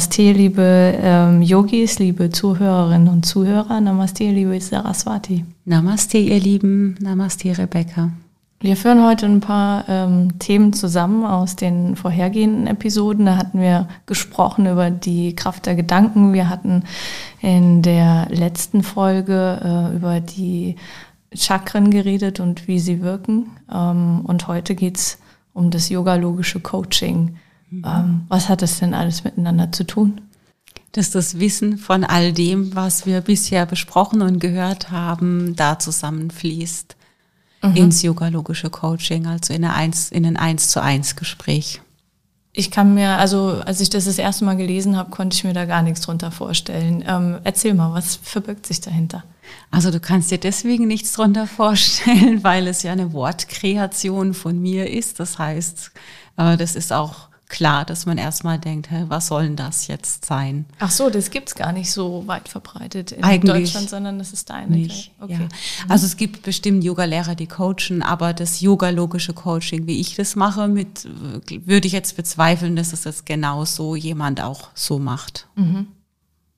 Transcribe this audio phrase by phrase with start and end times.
[0.00, 3.82] Namaste, liebe ähm, Yogis, liebe Zuhörerinnen und Zuhörer.
[3.82, 5.44] Namaste, liebe Saraswati.
[5.66, 6.94] Namaste, ihr Lieben.
[7.02, 8.10] Namaste, Rebecca.
[8.60, 13.26] Wir führen heute ein paar ähm, Themen zusammen aus den vorhergehenden Episoden.
[13.26, 16.32] Da hatten wir gesprochen über die Kraft der Gedanken.
[16.32, 16.84] Wir hatten
[17.42, 20.76] in der letzten Folge äh, über die
[21.34, 23.50] Chakren geredet und wie sie wirken.
[23.70, 25.18] Ähm, und heute geht's
[25.52, 27.36] um das yogalogische Coaching.
[27.70, 28.24] Mhm.
[28.28, 30.20] Was hat das denn alles miteinander zu tun?
[30.92, 36.96] Dass das Wissen von all dem, was wir bisher besprochen und gehört haben, da zusammenfließt
[37.62, 37.76] mhm.
[37.76, 41.80] ins yogalogische Coaching, also in, Eins, in ein Eins zu eins Gespräch.
[42.52, 45.52] Ich kann mir, also als ich das das erste Mal gelesen habe, konnte ich mir
[45.52, 47.04] da gar nichts drunter vorstellen.
[47.06, 49.22] Ähm, erzähl mal, was verbirgt sich dahinter?
[49.70, 54.90] Also du kannst dir deswegen nichts drunter vorstellen, weil es ja eine Wortkreation von mir
[54.90, 55.20] ist.
[55.20, 55.92] Das heißt,
[56.38, 60.24] äh, das ist auch klar, dass man erstmal denkt, hä, was soll denn das jetzt
[60.24, 60.64] sein?
[60.78, 64.48] Ach so, das gibt's gar nicht so weit verbreitet in Eigentlich Deutschland, sondern das ist
[64.48, 64.74] deine.
[64.74, 65.34] Nicht, okay.
[65.42, 65.48] Ja.
[65.88, 70.68] Also es gibt bestimmt Yoga-Lehrer, die coachen, aber das yoga-logische Coaching, wie ich das mache,
[70.68, 71.06] mit,
[71.66, 75.46] würde ich jetzt bezweifeln, dass es das genau so jemand auch so macht.
[75.56, 75.88] Mhm.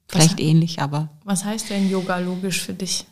[0.07, 1.09] Vielleicht was, ähnlich, aber.
[1.25, 3.07] Was heißt denn yoga-logisch für dich?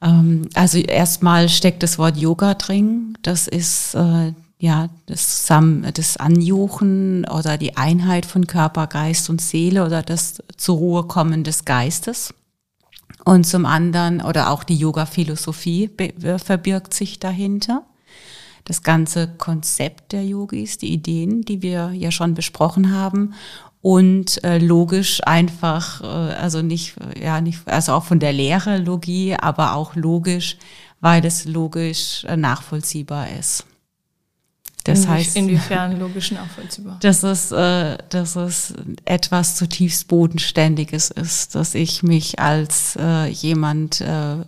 [0.00, 3.18] Ähm, also erstmal steckt das Wort Yoga drin.
[3.22, 4.32] Das ist äh,
[4.64, 5.46] ja, das,
[5.92, 11.44] das Anjuchen oder die Einheit von Körper, Geist und Seele oder das zur Ruhe kommen
[11.44, 12.32] des Geistes.
[13.26, 15.90] Und zum anderen, oder auch die Yoga-Philosophie
[16.38, 17.82] verbirgt sich dahinter.
[18.64, 23.34] Das ganze Konzept der Yogis, die Ideen, die wir ja schon besprochen haben.
[23.82, 29.36] Und äh, logisch einfach, äh, also nicht, ja, nicht, also auch von der Lehre Logie,
[29.36, 30.56] aber auch logisch,
[31.02, 33.66] weil es logisch äh, nachvollziehbar ist.
[34.84, 36.98] Das heißt, inwiefern logisch nachvollziehbar?
[37.00, 38.74] Dass es, äh, dass es
[39.06, 44.44] etwas zutiefst Bodenständiges ist, dass ich mich als äh, jemand äh,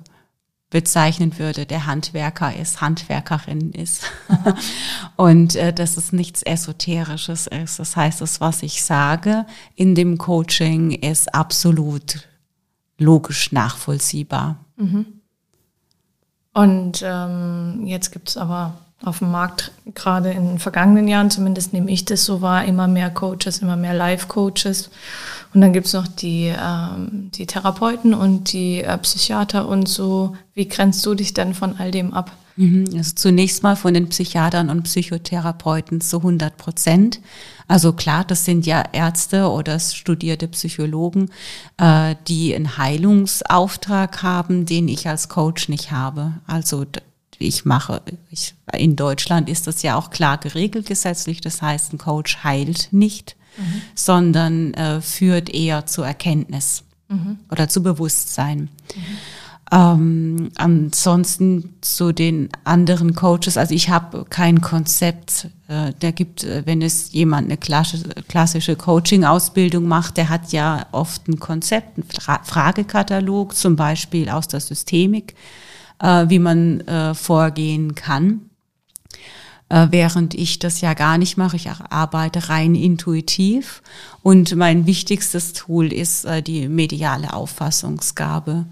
[0.69, 4.03] bezeichnen würde, der Handwerker ist, Handwerkerin ist.
[5.17, 7.79] und äh, dass es nichts Esoterisches ist.
[7.79, 12.29] Das heißt, das, was ich sage in dem Coaching, ist absolut
[12.99, 14.65] logisch nachvollziehbar.
[14.77, 15.07] Mhm.
[16.53, 21.73] Und ähm, jetzt gibt es aber auf dem Markt, gerade in den vergangenen Jahren, zumindest
[21.73, 24.91] nehme ich das so wahr, immer mehr Coaches, immer mehr Live-Coaches.
[25.53, 30.37] Und dann gibt's noch die, ähm, die Therapeuten und die äh, Psychiater und so.
[30.55, 32.33] Wie grenzt du dich denn von all dem ab?
[32.57, 37.21] Mhm, also zunächst mal von den Psychiatern und Psychotherapeuten zu 100 Prozent.
[37.69, 41.31] Also klar, das sind ja Ärzte oder studierte Psychologen,
[41.77, 46.33] äh, die einen Heilungsauftrag haben, den ich als Coach nicht habe.
[46.47, 46.87] Also
[47.45, 48.03] ich mache.
[48.31, 51.41] Ich, in Deutschland ist das ja auch klar geregelt gesetzlich.
[51.41, 53.83] Das heißt, ein Coach heilt nicht, mhm.
[53.95, 57.39] sondern äh, führt eher zur Erkenntnis mhm.
[57.51, 58.61] oder zu Bewusstsein.
[58.95, 59.03] Mhm.
[59.73, 65.49] Ähm, ansonsten zu den anderen Coaches, also ich habe kein Konzept.
[65.67, 70.87] Äh, der gibt, äh, wenn es jemand eine klassische, klassische Coaching-Ausbildung macht, der hat ja
[70.93, 75.35] oft ein Konzept, einen Fra Fragekatalog, zum Beispiel aus der Systemik
[76.01, 78.51] äh, wie man äh, vorgehen kann.
[79.69, 83.83] Äh, während ich das ja gar nicht mache, ich arbeite rein intuitiv
[84.23, 88.67] und mein wichtigstes Tool ist äh, die mediale Auffassungsgabe.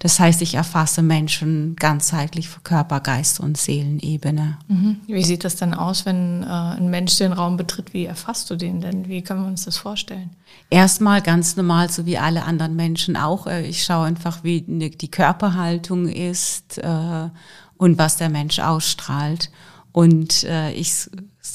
[0.00, 4.56] Das heißt, ich erfasse Menschen ganzheitlich für Körper, Geist und Seelenebene.
[4.66, 4.96] Mhm.
[5.06, 7.92] Wie sieht das denn aus, wenn äh, ein Mensch den Raum betritt?
[7.92, 9.08] Wie erfasst du den denn?
[9.08, 10.30] Wie können wir uns das vorstellen?
[10.70, 13.46] Erstmal ganz normal, so wie alle anderen Menschen auch.
[13.46, 17.28] Äh, ich schaue einfach, wie ne, die Körperhaltung ist äh,
[17.76, 19.50] und was der Mensch ausstrahlt.
[19.92, 21.10] Und äh, ich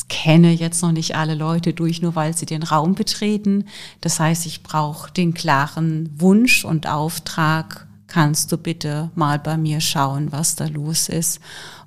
[0.08, 3.66] kenne jetzt noch nicht alle Leute durch, nur weil sie den Raum betreten.
[4.02, 9.82] Das heißt, ich brauche den klaren Wunsch und Auftrag, kannst du bitte mal bei mir
[9.82, 11.40] schauen, was da los ist.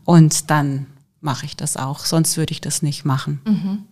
[0.04, 0.86] Und dann
[1.20, 3.40] mache ich das auch, sonst würde ich das nicht machen.
[3.44, 3.84] Mhm.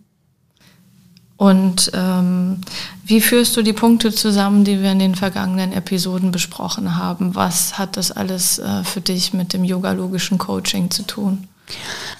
[1.37, 2.61] Und ähm,
[3.05, 7.35] wie führst du die Punkte zusammen, die wir in den vergangenen Episoden besprochen haben?
[7.35, 11.47] Was hat das alles äh, für dich mit dem yogalogischen Coaching zu tun?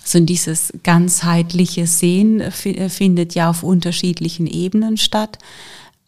[0.03, 5.39] Also dieses ganzheitliche Sehen findet ja auf unterschiedlichen Ebenen statt.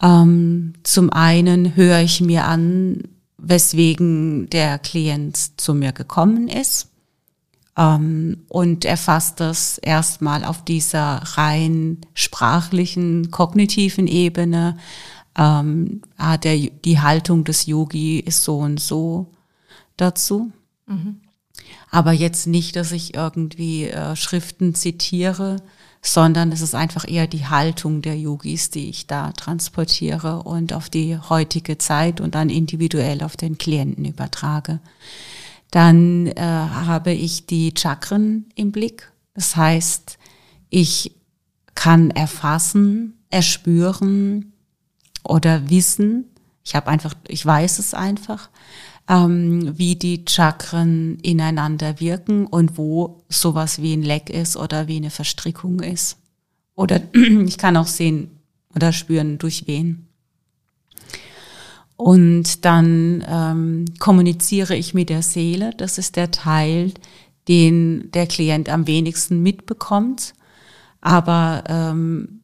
[0.04, 3.04] Ähm, zum einen höre ich mir an,
[3.42, 6.90] weswegen der Klient zu mir gekommen ist
[7.78, 14.78] ähm, und erfasst das erstmal auf dieser rein sprachlichen, kognitiven Ebene.
[15.38, 19.32] Ähm, ah, der, die Haltung des Yogi ist so und so
[19.96, 20.52] dazu.
[20.88, 21.22] Mhm.
[21.90, 25.58] Aber jetzt nicht, dass ich irgendwie äh, Schriften zitiere,
[26.02, 30.90] sondern es ist einfach eher die Haltung der Yogis, die ich da transportiere und auf
[30.90, 34.80] die heutige Zeit und dann individuell auf den Klienten übertrage.
[35.72, 39.12] Dann äh, habe ich die Chakren im Blick.
[39.34, 40.18] Das heißt,
[40.70, 41.16] ich
[41.76, 44.54] kann erfassen, erspüren
[45.24, 46.26] oder wissen.
[46.64, 48.50] Ich habe einfach, ich weiß es einfach,
[49.10, 54.98] ähm, wie die Chakren ineinander wirken und wo sowas wie ein Leck ist oder wie
[54.98, 56.18] eine Verstrickung ist.
[56.76, 58.30] Oder ich kann auch sehen
[58.76, 60.06] oder spüren, durch wen.
[61.96, 65.72] Und dann ähm, kommuniziere ich mit der Seele.
[65.76, 66.94] Das ist der Teil,
[67.50, 70.34] den der Klient am wenigsten mitbekommt.
[71.02, 72.42] Aber ähm,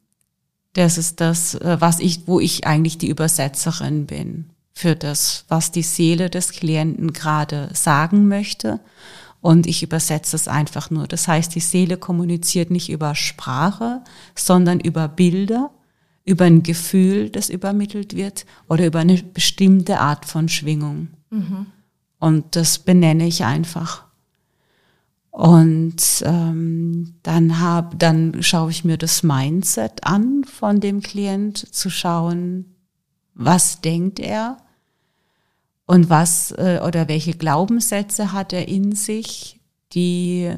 [0.74, 5.72] das ist das, äh, was ich, wo ich eigentlich die Übersetzerin bin für das, was
[5.72, 8.78] die Seele des Klienten gerade sagen möchte.
[9.40, 11.06] Und ich übersetze es einfach nur.
[11.06, 14.02] Das heißt, die Seele kommuniziert nicht über Sprache,
[14.34, 15.70] sondern über Bilder
[16.26, 21.08] über ein Gefühl, das übermittelt wird oder über eine bestimmte Art von Schwingung.
[21.30, 21.66] Mhm.
[22.18, 24.04] Und das benenne ich einfach.
[25.30, 31.90] Und ähm, dann hab, dann schaue ich mir das Mindset an von dem Klient, zu
[31.90, 32.74] schauen,
[33.34, 34.58] was denkt er
[35.86, 39.60] und was äh, oder welche Glaubenssätze hat er in sich,
[39.92, 40.52] die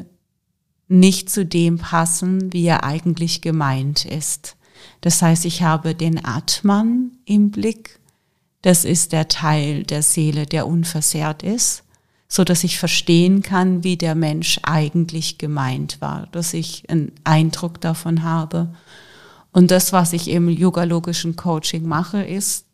[0.88, 4.56] nicht zu dem passen, wie er eigentlich gemeint ist.
[5.02, 8.00] Das heißt, ich habe den Atman im Blick.
[8.62, 11.84] Das ist der Teil der Seele, der unversehrt ist,
[12.26, 17.80] so dass ich verstehen kann, wie der Mensch eigentlich gemeint war, dass ich einen Eindruck
[17.80, 18.74] davon habe.
[19.52, 22.67] Und das, was ich im yogalogischen Coaching mache, ist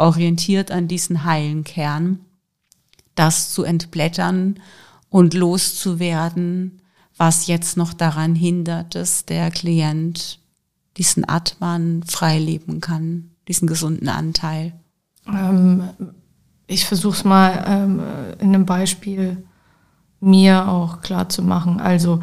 [0.00, 2.20] orientiert an diesen heilen Kern,
[3.14, 4.58] das zu entblättern
[5.10, 6.80] und loszuwerden,
[7.16, 10.40] was jetzt noch daran hindert, dass der Klient
[10.96, 14.72] diesen Atman frei leben kann, diesen gesunden Anteil?
[15.28, 15.90] Ähm,
[16.66, 18.00] ich versuche es mal ähm,
[18.38, 19.44] in einem Beispiel
[20.20, 21.78] mir auch klar zu machen.
[21.78, 22.20] Also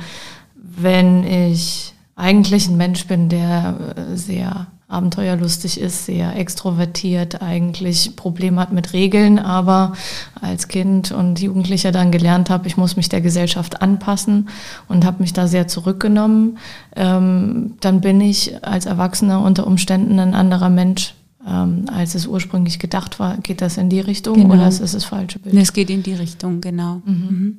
[0.56, 8.62] wenn ich eigentlich ein Mensch bin, der äh, sehr abenteuerlustig ist, sehr extrovertiert, eigentlich Probleme
[8.62, 9.94] hat mit Regeln, aber
[10.39, 14.48] als Kind und Jugendlicher dann gelernt habe, ich muss mich der Gesellschaft anpassen
[14.88, 16.57] und habe mich da sehr zurückgenommen,
[16.95, 22.80] ähm, dann bin ich als Erwachsener unter Umständen ein anderer Mensch, ähm, als es ursprünglich
[22.80, 23.38] gedacht war.
[23.38, 24.54] Geht das in die Richtung genau.
[24.54, 25.54] oder ist es das falsche Bild?
[25.56, 27.01] Es geht in die Richtung, genau.
[27.06, 27.13] Mhm.
[27.13, 27.57] mhm.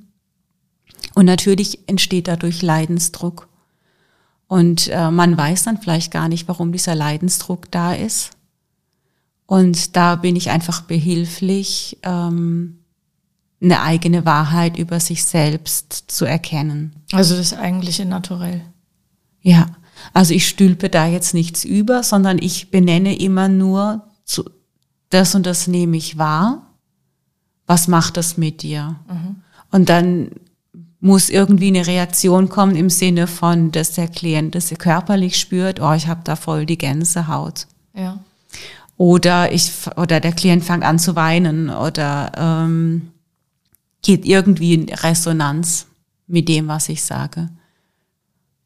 [1.14, 3.48] Und natürlich entsteht dadurch Leidensdruck.
[4.48, 8.30] Und äh, man weiß dann vielleicht gar nicht, warum dieser Leidensdruck da ist.
[9.46, 12.78] Und da bin ich einfach behilflich, ähm,
[13.60, 16.94] eine eigene Wahrheit über sich selbst zu erkennen.
[17.12, 18.62] Also das eigentliche Naturell.
[19.40, 19.66] Ja,
[20.14, 24.48] also ich stülpe da jetzt nichts über, sondern ich benenne immer nur, zu,
[25.10, 26.74] das und das nehme ich wahr.
[27.66, 28.96] Was macht das mit dir?
[29.08, 29.36] Mhm.
[29.70, 30.30] Und dann
[31.00, 35.92] muss irgendwie eine Reaktion kommen im Sinne von, dass der Klient das körperlich spürt, oh,
[35.92, 37.66] ich habe da voll die Gänsehaut.
[37.94, 38.18] Ja.
[38.96, 43.12] Oder ich oder der Klient fängt an zu weinen oder ähm,
[44.02, 45.86] geht irgendwie in Resonanz
[46.26, 47.48] mit dem, was ich sage.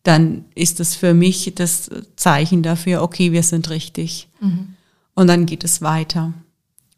[0.04, 4.28] Dann ist das für mich das Zeichen dafür, okay, wir sind richtig.
[4.40, 4.74] Mhm.
[5.14, 6.32] Und dann geht es weiter.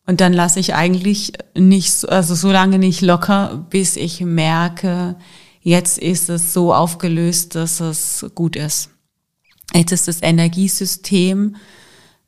[0.06, 5.16] Und dann lasse ich eigentlich nicht, also so lange nicht locker, bis ich merke,
[5.60, 8.90] jetzt ist es so aufgelöst, dass es gut ist.
[9.72, 11.56] Jetzt ist das Energiesystem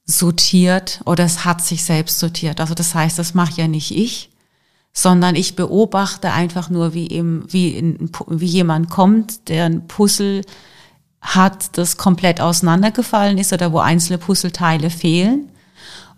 [0.06, 2.61] sortiert oder es hat sich selbst sortiert.
[2.61, 4.30] Also das heißt, das mache ja nicht ich,
[4.92, 10.42] sondern ich beobachte einfach nur, wie, eben, wie, in, wie jemand kommt, der ein Puzzle
[11.21, 15.50] hat, das komplett auseinandergefallen ist oder wo einzelne Puzzleteile fehlen.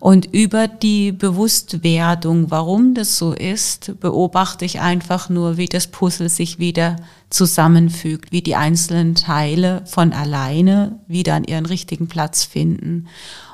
[0.00, 6.28] Und über die Bewusstwerdung, warum das so ist, beobachte ich einfach nur, wie das Puzzle
[6.28, 6.96] sich wieder
[7.30, 13.08] zusammenfügt, wie die einzelnen Teile von alleine wieder an ihren richtigen Platz finden.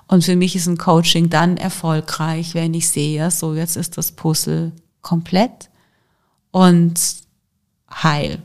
[0.06, 4.12] Und für mich ist ein Coaching dann erfolgreich, wenn ich sehe, so jetzt ist das
[4.12, 5.70] Puzzle komplett
[6.50, 6.94] und
[7.90, 8.42] heil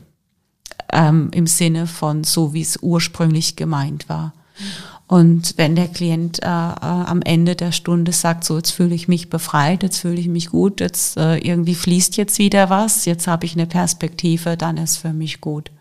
[0.90, 4.32] ähm, im Sinne von so, wie es ursprünglich gemeint war.
[5.10, 9.08] Und wenn der Klient äh, äh, am Ende der Stunde sagt, so jetzt fühle ich
[9.08, 13.26] mich befreit, jetzt fühle ich mich gut, jetzt äh, irgendwie fließt jetzt wieder was, jetzt
[13.26, 15.72] habe ich eine Perspektive, dann ist für mich gut.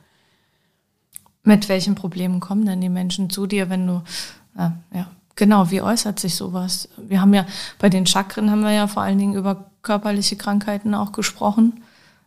[1.44, 4.02] Mit welchen Problemen kommen denn die Menschen zu dir, wenn du,
[4.58, 6.90] äh, ja, genau, wie äußert sich sowas?
[6.98, 7.46] Wir haben ja
[7.78, 11.84] bei den Chakren haben wir ja vor allen Dingen über körperliche Krankheiten auch gesprochen.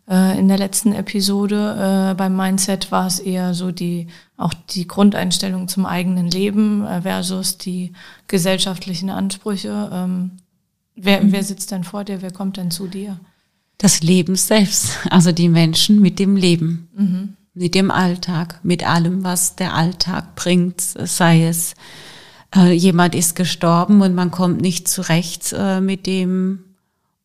[0.08, 4.88] Äh, in der letzten Episode äh, beim Mindset war es eher so die auch die
[4.88, 7.92] Grundeinstellung zum eigenen Leben äh, versus die
[8.26, 9.90] gesellschaftlichen Ansprüche.
[9.92, 10.32] Ähm,
[10.96, 11.32] wer, mhm.
[11.32, 12.20] wer sitzt denn vor dir?
[12.20, 13.20] Wer kommt denn zu dir?
[13.78, 17.36] Das Leben selbst, also die Menschen mit dem Leben, mhm.
[17.54, 21.74] mit dem Alltag, mit allem, was der Alltag bringt, sei es
[22.54, 26.71] äh, jemand ist gestorben und man kommt nicht zurecht äh, mit dem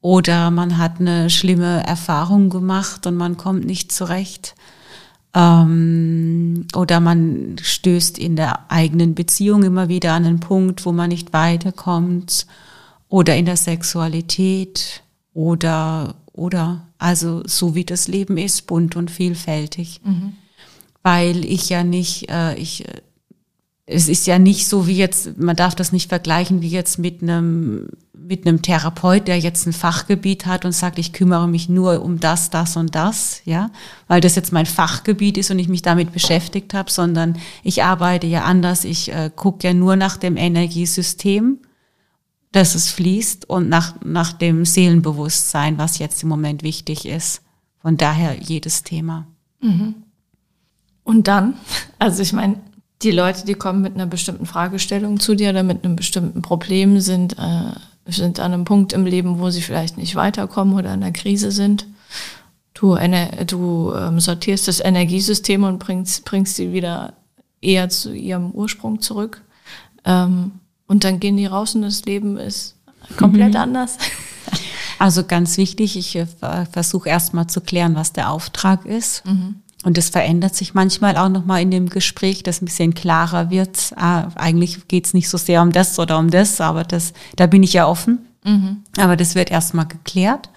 [0.02, 4.56] oder man hat eine schlimme Erfahrung gemacht und man kommt nicht zurecht.
[5.34, 11.10] Ähm, oder man stößt in der eigenen Beziehung immer wieder an einen Punkt, wo man
[11.10, 12.48] nicht weiterkommt.
[13.10, 15.04] Oder in der Sexualität.
[15.34, 20.02] Oder, oder, also so wie das Leben ist, bunt und vielfältig.
[20.04, 20.34] Mhm.
[21.04, 22.86] Weil ich ja nicht, äh, ich
[23.90, 27.24] es ist ja nicht so wie jetzt, man darf das nicht vergleichen wie jetzt mit
[27.24, 32.04] einem, mit einem Therapeut, der jetzt ein Fachgebiet hat und sagt, ich kümmere mich nur
[32.04, 33.72] um das, das und das, ja,
[34.10, 38.28] weil das jetzt mein Fachgebiet ist und ich mich damit beschäftigt habe, sondern ich arbeite
[38.28, 38.84] ja anders.
[38.84, 41.60] Ich äh, gucke ja nur nach dem Energiesystem,
[42.52, 47.42] dass es fließt und nach, nach dem Seelenbewusstsein, was jetzt im Moment wichtig ist.
[47.82, 49.28] Von daher jedes Thema.
[49.62, 49.96] Mhm.
[51.06, 51.54] Und dann,
[52.00, 52.60] also ich meine,
[53.02, 57.00] die Leute, die kommen mit einer bestimmten Fragestellung zu dir oder mit einem bestimmten Problem,
[57.00, 61.04] sind, äh, sind an einem Punkt im Leben, wo sie vielleicht nicht weiterkommen oder in
[61.04, 61.88] einer Krise sind.
[62.74, 62.96] Du,
[63.48, 67.14] du ähm, sortierst das Energiesystem und bringst, bringst sie wieder
[67.62, 69.42] eher zu ihrem Ursprung zurück.
[70.06, 70.52] Ähm,
[70.88, 72.76] und dann gehen die raus und das Leben ist
[73.18, 73.60] komplett mhm.
[73.60, 73.98] anders.
[75.00, 76.26] Also ganz wichtig, ich äh,
[76.72, 79.26] versuche erstmal zu klären, was der Auftrag ist.
[79.26, 79.62] Mhm.
[79.88, 83.94] Und das verändert sich manchmal auch nochmal in dem Gespräch, dass ein bisschen klarer wird.
[83.96, 87.48] Ah, eigentlich geht es nicht so sehr um das oder um das, aber das, da
[87.48, 88.20] bin ich ja offen.
[88.44, 88.84] Mhm.
[88.98, 90.50] Aber das wird erstmal geklärt.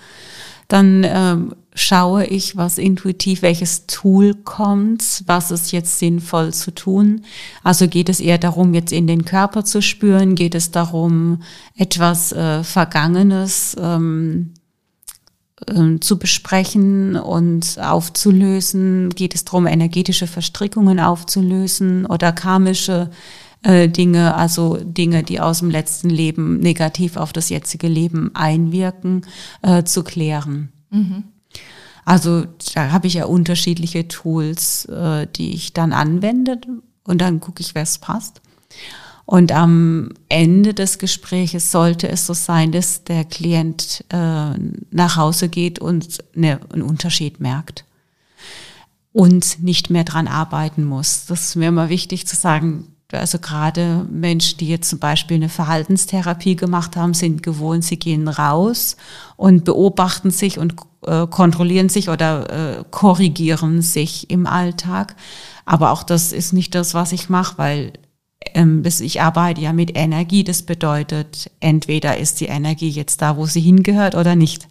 [0.66, 7.22] Dann ähm, schaue ich, was intuitiv, welches Tool kommt, was ist jetzt sinnvoll zu tun.
[7.62, 11.42] Also geht es eher darum, jetzt in den Körper zu spüren, geht es darum,
[11.76, 14.54] etwas äh, Vergangenes ähm,
[15.68, 19.10] ähm, zu besprechen und aufzulösen?
[19.10, 23.10] Geht es darum, energetische Verstrickungen aufzulösen oder karmische
[23.62, 29.26] äh, Dinge, also Dinge, die aus dem letzten Leben negativ auf das jetzige Leben einwirken,
[29.62, 30.72] äh, zu klären?
[30.90, 31.24] Mhm.
[32.04, 36.58] Also da habe ich ja unterschiedliche Tools, äh, die ich dann anwende
[37.04, 38.40] und dann gucke ich, was passt.
[39.30, 44.54] Und am Ende des Gespräches sollte es so sein, dass der Klient äh,
[44.90, 47.84] nach Hause geht und eine, einen Unterschied merkt
[49.12, 51.26] und nicht mehr dran arbeiten muss.
[51.26, 52.88] Das ist mir immer wichtig zu sagen.
[53.12, 58.26] Also gerade Menschen, die jetzt zum Beispiel eine Verhaltenstherapie gemacht haben, sind gewohnt, sie gehen
[58.26, 58.96] raus
[59.36, 60.74] und beobachten sich und
[61.06, 65.14] äh, kontrollieren sich oder äh, korrigieren sich im Alltag.
[65.66, 67.92] Aber auch das ist nicht das, was ich mache, weil
[69.00, 70.44] ich arbeite ja mit Energie.
[70.44, 74.68] Das bedeutet, entweder ist die Energie jetzt da, wo sie hingehört oder nicht.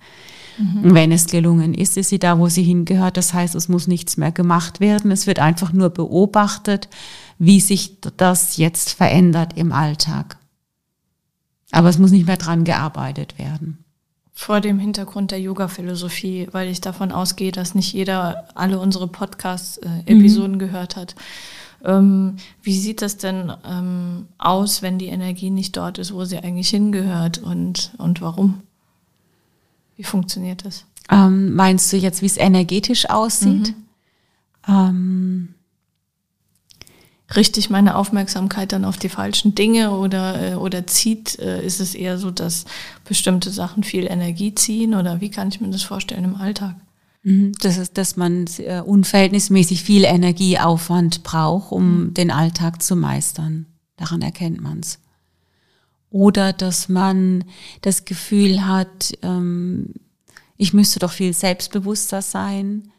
[0.58, 0.94] Mhm.
[0.94, 3.16] Wenn es gelungen ist, ist sie da, wo sie hingehört.
[3.16, 5.12] Das heißt, es muss nichts mehr gemacht werden.
[5.12, 6.90] Es wird einfach nur beobachtet,
[7.38, 10.38] wie sich das jetzt verändert im Alltag.
[11.72, 13.84] Aber es muss nicht mehr dran gearbeitet werden.
[14.34, 20.56] Vor dem Hintergrund der Yoga-Philosophie, weil ich davon ausgehe, dass nicht jeder alle unsere Podcast-Episoden
[20.56, 20.60] mhm.
[20.60, 21.16] gehört hat.
[21.84, 26.38] Ähm, wie sieht das denn ähm, aus, wenn die Energie nicht dort ist, wo sie
[26.38, 28.62] eigentlich hingehört und, und warum?
[29.96, 30.86] Wie funktioniert das?
[31.10, 33.74] Ähm, meinst du jetzt, wie es energetisch aussieht?
[34.68, 34.74] Mhm.
[34.74, 35.56] Ähm,
[37.36, 41.80] Richte ich meine Aufmerksamkeit dann auf die falschen Dinge oder, äh, oder zieht, äh, ist
[41.80, 42.66] es eher so, dass
[43.08, 46.76] bestimmte Sachen viel Energie ziehen oder wie kann ich mir das vorstellen im Alltag?
[47.24, 47.54] Mhm.
[47.62, 52.14] Das ist, dass man äh, unverhältnismäßig viel Energieaufwand braucht, um mhm.
[52.14, 53.66] den Alltag zu meistern.
[53.98, 55.00] Daran erkennt man es.
[56.10, 57.44] Oder dass man
[57.82, 59.94] das Gefühl hat, ähm,
[60.58, 62.92] ich müsste doch viel selbstbewusster sein,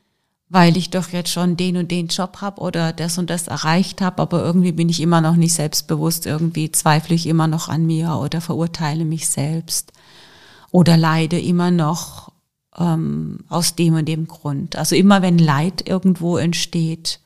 [0.49, 4.01] weil ich doch jetzt schon den und den Job habe oder das und das erreicht
[4.01, 7.87] habe, aber irgendwie bin ich immer noch nicht selbstbewusst, irgendwie zweifle ich immer noch an
[7.87, 9.93] mir oder verurteile mich selbst
[10.73, 12.33] oder leide immer noch
[12.79, 14.77] ähm, aus dem und dem Grund.
[14.77, 17.21] Also immer wenn Leid irgendwo entsteht,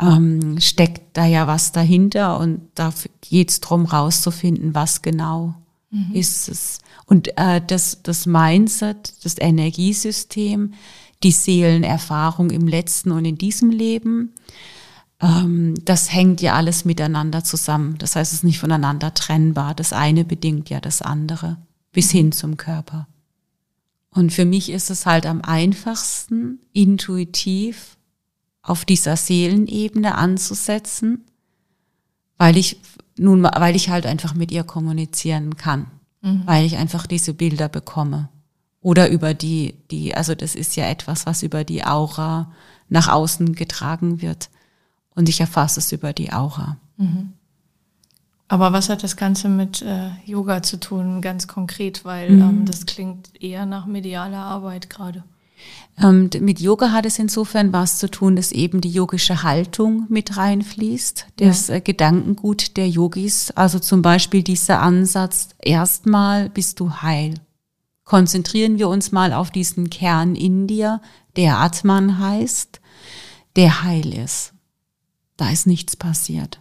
[0.00, 5.54] ähm, steckt da ja was dahinter und da geht es darum rauszufinden, was genau
[5.90, 6.14] mhm.
[6.14, 6.78] ist es.
[7.06, 10.74] Und äh, das, das Mindset, das Energiesystem,
[11.22, 14.32] die Seelenerfahrung im letzten und in diesem Leben,
[15.20, 17.96] ähm, das hängt ja alles miteinander zusammen.
[17.98, 19.74] Das heißt, es ist nicht voneinander trennbar.
[19.74, 21.58] Das eine bedingt ja das andere
[21.92, 23.06] bis hin zum Körper.
[24.10, 27.96] Und für mich ist es halt am einfachsten, intuitiv
[28.62, 31.24] auf dieser Seelenebene anzusetzen,
[32.36, 32.80] weil ich
[33.16, 35.86] nun, weil ich halt einfach mit ihr kommunizieren kann,
[36.22, 36.42] mhm.
[36.46, 38.30] weil ich einfach diese Bilder bekomme.
[38.80, 42.50] Oder über die, die, also das ist ja etwas, was über die Aura
[42.88, 44.48] nach außen getragen wird.
[45.14, 46.78] Und ich erfasse es über die Aura.
[46.96, 47.34] Mhm.
[48.50, 52.04] Aber was hat das Ganze mit äh, Yoga zu tun, ganz konkret?
[52.04, 52.42] Weil mhm.
[52.42, 55.22] ähm, das klingt eher nach medialer Arbeit gerade.
[56.02, 60.36] Ähm, mit Yoga hat es insofern was zu tun, dass eben die yogische Haltung mit
[60.36, 61.76] reinfließt, das ja.
[61.76, 63.52] äh, Gedankengut der Yogis.
[63.52, 67.34] Also zum Beispiel dieser Ansatz, erstmal bist du heil.
[68.02, 71.00] Konzentrieren wir uns mal auf diesen Kern in dir,
[71.36, 72.80] der Atman heißt,
[73.54, 74.54] der heil ist.
[75.36, 76.59] Da ist nichts passiert.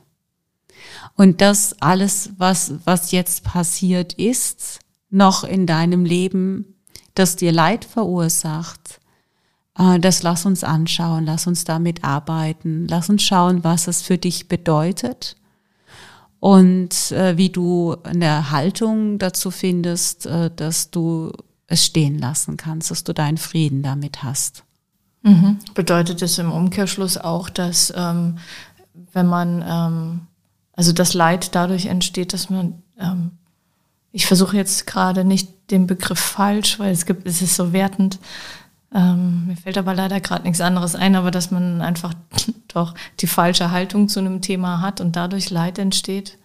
[1.19, 6.75] Und das alles, was, was jetzt passiert ist, noch in deinem Leben,
[7.13, 9.01] das dir Leid verursacht,
[9.77, 14.17] äh, das lass uns anschauen, lass uns damit arbeiten, lass uns schauen, was es für
[14.17, 15.35] dich bedeutet
[16.39, 21.33] und äh, wie du eine Haltung dazu findest, äh, dass du
[21.67, 24.63] es stehen lassen kannst, dass du deinen Frieden damit hast.
[25.23, 25.59] Mhm.
[25.73, 28.37] Bedeutet es im Umkehrschluss auch, dass ähm,
[29.11, 30.21] wenn man ähm,
[30.79, 33.31] also das Leid dadurch entsteht, dass man, ähm,
[34.13, 38.17] ich versuche jetzt gerade nicht den Begriff falsch, weil es gibt, es ist so wertend.
[38.95, 42.13] Ähm, mir fällt aber leider gerade nichts anderes ein, aber dass man einfach
[42.69, 46.37] doch die falsche Haltung zu einem Thema hat und dadurch Leid entsteht.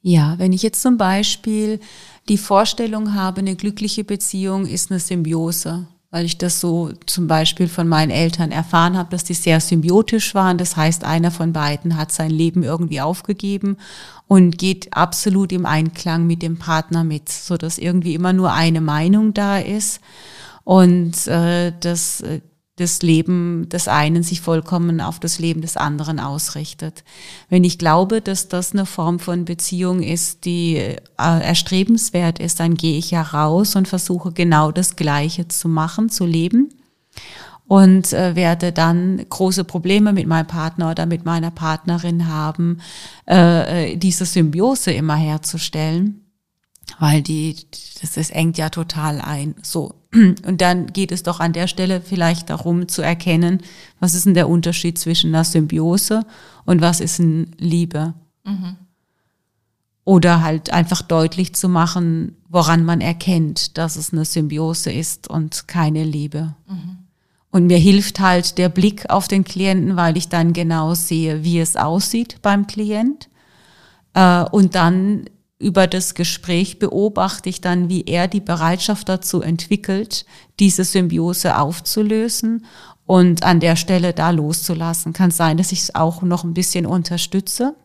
[0.00, 1.80] Ja, wenn ich jetzt zum Beispiel
[2.28, 7.68] die Vorstellung habe, eine glückliche Beziehung ist eine Symbiose weil ich das so zum Beispiel
[7.68, 10.58] von meinen Eltern erfahren habe, dass die sehr symbiotisch waren.
[10.58, 13.78] Das heißt, einer von beiden hat sein Leben irgendwie aufgegeben
[14.28, 18.82] und geht absolut im Einklang mit dem Partner mit, so dass irgendwie immer nur eine
[18.82, 20.00] Meinung da ist
[20.64, 22.40] und äh, das äh,
[22.76, 27.04] das Leben des einen sich vollkommen auf das Leben des anderen ausrichtet.
[27.50, 32.74] Wenn ich glaube, dass das eine Form von Beziehung ist, die äh, erstrebenswert ist, dann
[32.74, 36.70] gehe ich ja raus und versuche genau das Gleiche zu machen, zu leben
[37.68, 42.80] und äh, werde dann große Probleme mit meinem Partner oder mit meiner Partnerin haben,
[43.28, 46.21] äh, äh diese Symbiose immer herzustellen
[46.98, 47.56] weil die,
[48.00, 49.54] das, das engt ja total ein.
[49.62, 49.94] So.
[50.12, 53.60] Und dann geht es doch an der Stelle vielleicht darum zu erkennen,
[54.00, 56.26] was ist denn der Unterschied zwischen einer Symbiose
[56.64, 58.14] und was ist eine Liebe?
[58.44, 58.76] Mhm.
[60.04, 65.68] Oder halt einfach deutlich zu machen, woran man erkennt, dass es eine Symbiose ist und
[65.68, 66.54] keine Liebe.
[66.68, 66.98] Mhm.
[67.50, 71.60] Und mir hilft halt der Blick auf den Klienten, weil ich dann genau sehe, wie
[71.60, 73.28] es aussieht beim Klient.
[74.14, 75.26] Äh, und dann
[75.62, 80.26] über das Gespräch beobachte ich dann, wie er die Bereitschaft dazu entwickelt,
[80.58, 82.66] diese Symbiose aufzulösen
[83.06, 85.12] und an der Stelle da loszulassen.
[85.12, 87.76] Kann sein, dass ich es auch noch ein bisschen unterstütze.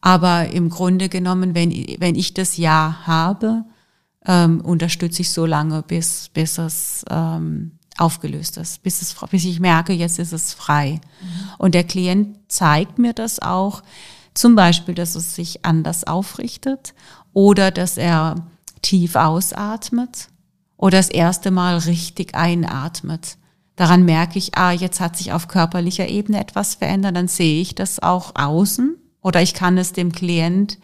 [0.00, 3.64] Aber im Grunde genommen, wenn, wenn ich das Ja habe,
[4.26, 9.58] ähm, unterstütze ich so lange, bis, bis es ähm, aufgelöst ist, bis, es, bis ich
[9.58, 11.00] merke, jetzt ist es frei.
[11.20, 11.28] Mhm.
[11.58, 13.82] Und der Klient zeigt mir das auch,
[14.38, 16.94] zum Beispiel, dass es sich anders aufrichtet
[17.32, 18.46] oder dass er
[18.82, 20.28] tief ausatmet
[20.76, 23.36] oder das erste Mal richtig einatmet.
[23.74, 27.74] Daran merke ich, ah, jetzt hat sich auf körperlicher Ebene etwas verändert, dann sehe ich
[27.74, 30.78] das auch außen oder ich kann es dem Klient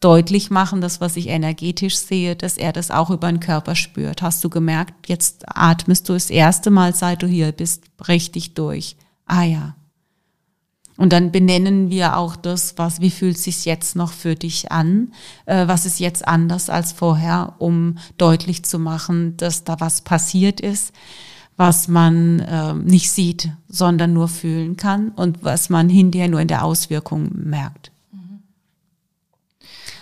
[0.00, 4.22] deutlich machen, das, was ich energetisch sehe, dass er das auch über den Körper spürt.
[4.22, 8.96] Hast du gemerkt, jetzt atmest du das erste Mal, seit du hier bist, richtig durch.
[9.26, 9.74] Ah ja,
[10.96, 15.12] und dann benennen wir auch das, was, wie fühlt sich jetzt noch für dich an?
[15.44, 20.60] Äh, was ist jetzt anders als vorher, um deutlich zu machen, dass da was passiert
[20.60, 20.92] ist,
[21.56, 26.48] was man äh, nicht sieht, sondern nur fühlen kann und was man hinterher nur in
[26.48, 27.90] der Auswirkung merkt.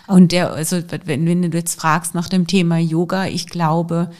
[0.06, 4.10] Und der, also wenn, wenn du jetzt fragst nach dem Thema Yoga, ich glaube,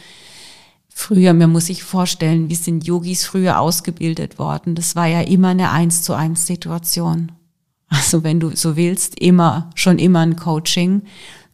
[0.95, 4.75] früher, man muss sich vorstellen, wie sind Yogis früher ausgebildet worden?
[4.75, 7.33] Das war ja immer eine eins zu eins Situation.
[7.89, 11.03] Also wenn du so willst, immer, schon immer ein Coaching,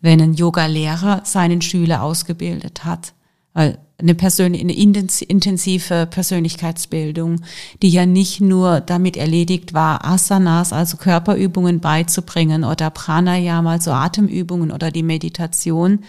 [0.00, 3.14] wenn ein Yoga-Lehrer seinen Schüler ausgebildet hat.
[3.52, 7.40] Eine, persönliche, eine intensive Persönlichkeitsbildung,
[7.82, 14.70] die ja nicht nur damit erledigt war, Asanas, also Körperübungen beizubringen oder Pranayama, also Atemübungen
[14.70, 16.00] oder die Meditation,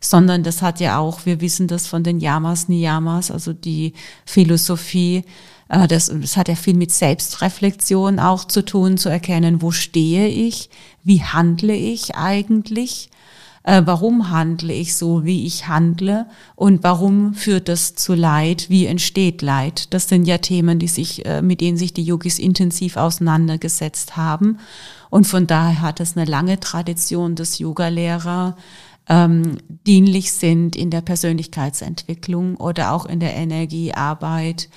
[0.00, 5.24] sondern das hat ja auch, wir wissen das von den Yamas, Niyamas, also die Philosophie,
[5.68, 10.28] äh, das, das hat ja viel mit Selbstreflexion auch zu tun, zu erkennen, wo stehe
[10.28, 10.70] ich,
[11.04, 13.10] wie handle ich eigentlich,
[13.64, 18.86] äh, warum handle ich so, wie ich handle und warum führt das zu Leid, wie
[18.86, 19.92] entsteht Leid.
[19.92, 24.58] Das sind ja Themen, die sich, äh, mit denen sich die Yogis intensiv auseinandergesetzt haben.
[25.10, 28.56] Und von daher hat es eine lange Tradition, dass Yogalehrer
[29.08, 34.68] ähm, dienlich sind in der Persönlichkeitsentwicklung oder auch in der Energiearbeit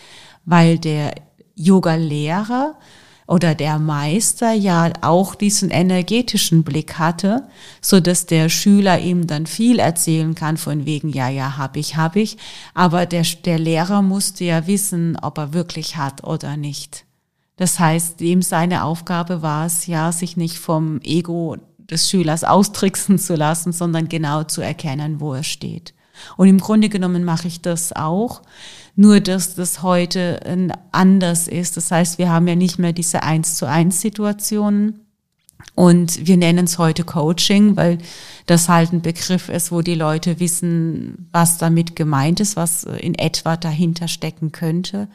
[0.45, 1.15] weil der
[1.55, 2.75] Yoga-Lehrer
[3.27, 7.47] oder der Meister ja auch diesen energetischen Blick hatte,
[7.79, 11.95] so dass der Schüler ihm dann viel erzählen kann von wegen, ja, ja, hab ich,
[11.95, 12.37] hab ich.
[12.73, 17.05] Aber der, der Lehrer musste ja wissen, ob er wirklich hat oder nicht.
[17.55, 21.57] Das heißt, ihm seine Aufgabe war es ja, sich nicht vom Ego
[21.91, 25.93] des Schülers austricksen zu lassen, sondern genau zu erkennen, wo er steht.
[26.37, 28.41] Und im Grunde genommen mache ich das auch.
[28.95, 30.39] Nur, dass das heute
[30.91, 31.77] anders ist.
[31.77, 35.05] Das heißt, wir haben ja nicht mehr diese eins zu eins Situationen.
[35.73, 37.97] Und wir nennen es heute Coaching, weil
[38.45, 43.15] das halt ein Begriff ist, wo die Leute wissen, was damit gemeint ist, was in
[43.15, 45.07] etwa dahinter stecken könnte.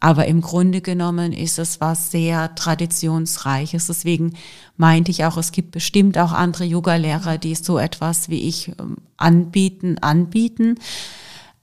[0.00, 3.86] Aber im Grunde genommen ist es was sehr traditionsreiches.
[3.86, 4.32] Deswegen
[4.78, 8.96] meinte ich auch, es gibt bestimmt auch andere Yoga-Lehrer, die so etwas wie ich ähm,
[9.18, 10.76] anbieten, anbieten.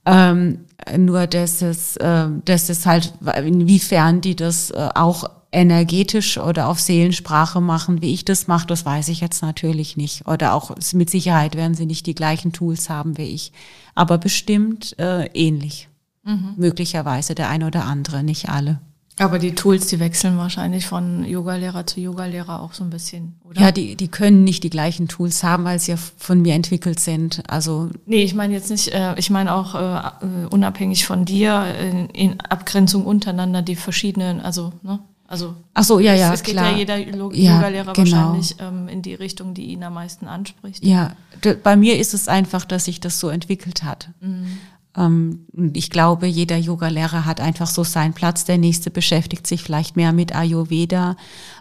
[0.06, 0.60] Ähm,
[0.96, 3.12] nur, dass es, äh, dass es halt,
[3.44, 8.84] inwiefern die das äh, auch energetisch oder auf Seelensprache machen, wie ich das mache, das
[8.84, 10.28] weiß ich jetzt natürlich nicht.
[10.28, 13.52] Oder auch mit Sicherheit werden sie nicht die gleichen Tools haben wie ich.
[13.94, 15.88] Aber bestimmt äh, ähnlich.
[16.28, 16.54] Mhm.
[16.56, 18.80] Möglicherweise der eine oder andere, nicht alle.
[19.20, 23.60] Aber die Tools, die wechseln wahrscheinlich von Yogalehrer zu Yogalehrer auch so ein bisschen, oder?
[23.60, 27.00] Ja, die, die können nicht die gleichen Tools haben, weil sie ja von mir entwickelt
[27.00, 27.42] sind.
[27.48, 31.74] Also nee, ich meine jetzt nicht, äh, ich meine auch äh, äh unabhängig von dir,
[31.80, 35.00] in, in, Abgrenzung untereinander die verschiedenen, also, ne?
[35.26, 36.70] Also Ach so, ja, ja, es, es geht klar.
[36.70, 37.96] ja jeder Yogalehrer ja, genau.
[37.96, 40.82] wahrscheinlich ähm, in die Richtung, die ihn am meisten anspricht.
[40.82, 41.16] Ja,
[41.62, 44.08] bei mir ist es einfach, dass sich das so entwickelt hat.
[44.20, 44.58] Mhm.
[44.98, 48.44] Ähm, ich glaube, jeder Yoga-Lehrer hat einfach so seinen Platz.
[48.44, 51.16] Der nächste beschäftigt sich vielleicht mehr mit Ayurveda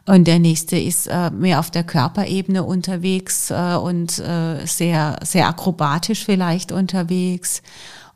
[0.06, 5.48] und der nächste ist äh, mehr auf der Körperebene unterwegs äh, und äh, sehr, sehr
[5.48, 7.62] akrobatisch vielleicht unterwegs.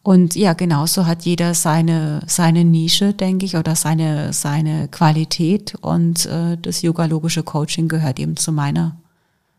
[0.04, 5.76] Und ja, genauso hat jeder seine, seine Nische, denke ich, oder seine, seine Qualität.
[5.80, 6.28] Und
[6.64, 8.96] das yogalogische Coaching gehört eben zu meiner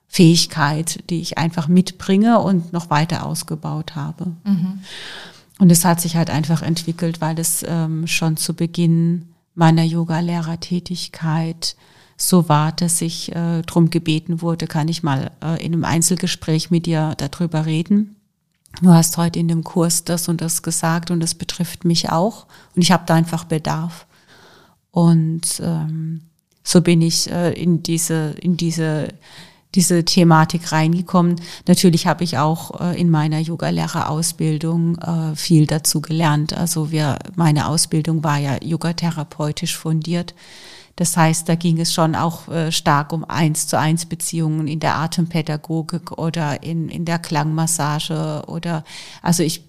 [0.08, 4.32] Fähigkeit, die ich einfach mitbringe und noch weiter ausgebaut habe.
[4.42, 4.80] Mhm.
[5.58, 11.76] Und es hat sich halt einfach entwickelt, weil es ähm, schon zu Beginn meiner Yoga-Lehrertätigkeit
[12.16, 16.70] so war, dass ich äh, darum gebeten wurde, kann ich mal äh, in einem Einzelgespräch
[16.70, 18.16] mit dir darüber reden.
[18.80, 22.46] Du hast heute in dem Kurs das und das gesagt und das betrifft mich auch
[22.74, 24.06] und ich habe da einfach Bedarf.
[24.90, 26.22] Und ähm,
[26.62, 29.08] so bin ich äh, in diese in diese
[29.74, 31.36] diese Thematik reingekommen.
[31.66, 36.56] Natürlich habe ich auch äh, in meiner Yogalehrerausbildung äh, viel dazu gelernt.
[36.56, 40.34] Also wir, meine Ausbildung war ja yogatherapeutisch fundiert.
[40.96, 44.78] Das heißt, da ging es schon auch äh, stark um eins zu eins Beziehungen in
[44.78, 48.84] der Atempädagogik oder in, in der Klangmassage oder,
[49.22, 49.64] also ich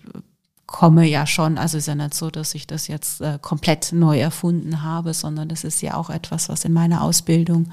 [0.67, 4.19] komme ja schon, also ist ja nicht so, dass ich das jetzt äh, komplett neu
[4.19, 7.69] erfunden habe, sondern das ist ja auch etwas, was in meiner Ausbildung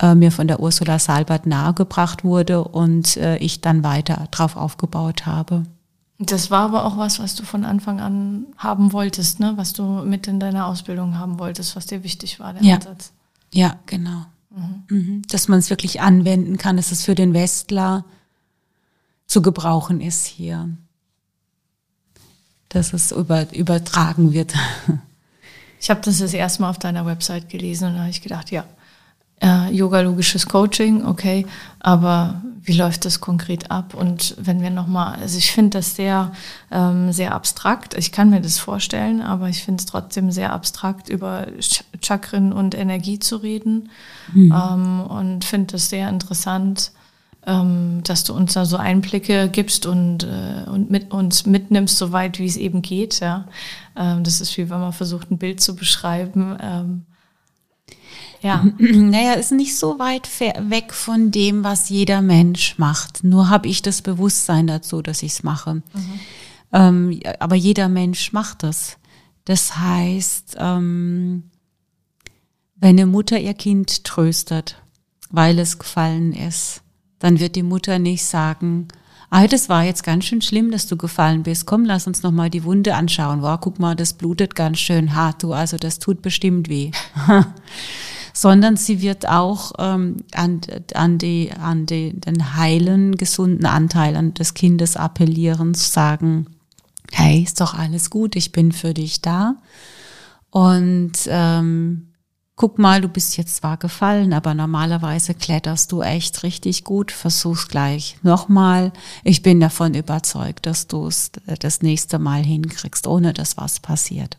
[0.00, 5.26] äh, mir von der Ursula Salbert nahegebracht wurde und äh, ich dann weiter drauf aufgebaut
[5.26, 5.64] habe.
[6.18, 9.54] Das war aber auch was, was du von Anfang an haben wolltest, ne?
[9.56, 12.76] was du mit in deiner Ausbildung haben wolltest, was dir wichtig war, der ja.
[12.76, 13.12] Ansatz.
[13.52, 14.26] Ja, genau.
[14.50, 14.84] Mhm.
[14.88, 15.22] Mhm.
[15.28, 18.04] Dass man es wirklich anwenden kann, dass es für den Westler
[19.26, 20.70] zu gebrauchen ist hier.
[22.68, 24.54] Dass es über, übertragen wird.
[25.80, 28.50] Ich habe das das erste Mal auf deiner Website gelesen und da habe ich gedacht,
[28.50, 28.64] ja,
[29.44, 31.46] äh, Yoga-logisches Coaching, okay,
[31.80, 33.92] aber wie läuft das konkret ab?
[33.94, 36.32] Und wenn wir nochmal, also ich finde das sehr,
[36.70, 37.94] ähm, sehr abstrakt.
[37.94, 41.46] Ich kann mir das vorstellen, aber ich finde es trotzdem sehr abstrakt, über
[42.00, 43.90] Chakren und Energie zu reden.
[44.32, 44.52] Mhm.
[44.52, 46.92] Ähm, und finde es sehr interessant,
[47.46, 52.12] ähm, dass du uns da so Einblicke gibst und, äh, und mit uns mitnimmst, so
[52.12, 53.20] weit wie es eben geht.
[53.20, 53.44] Ja.
[53.94, 57.04] Ähm, das ist wie wenn man versucht, ein Bild zu beschreiben.
[58.44, 58.62] Ja.
[58.78, 63.24] Naja, ist nicht so weit weg von dem, was jeder Mensch macht.
[63.24, 65.76] Nur habe ich das Bewusstsein dazu, dass ich es mache.
[65.76, 65.82] Mhm.
[66.72, 68.98] Ähm, aber jeder Mensch macht das.
[69.46, 71.44] Das heißt, ähm,
[72.76, 74.76] wenn eine Mutter ihr Kind tröstet,
[75.30, 76.82] weil es gefallen ist,
[77.20, 78.88] dann wird die Mutter nicht sagen,
[79.30, 81.64] ah, das war jetzt ganz schön schlimm, dass du gefallen bist.
[81.64, 83.40] Komm, lass uns noch mal die Wunde anschauen.
[83.40, 86.90] Wow, guck mal, das blutet ganz schön hart, du, also das tut bestimmt weh.
[88.36, 90.60] Sondern sie wird auch ähm, an,
[90.94, 96.46] an, die, an die, den heilen, gesunden Anteil an des Kindes appellieren, sagen,
[97.12, 99.54] hey, ist doch alles gut, ich bin für dich da.
[100.50, 102.08] Und ähm,
[102.56, 107.12] guck mal, du bist jetzt zwar gefallen, aber normalerweise kletterst du echt richtig gut.
[107.12, 108.92] Versuch's gleich nochmal.
[109.22, 114.36] Ich bin davon überzeugt, dass du es das nächste Mal hinkriegst, ohne dass was passiert.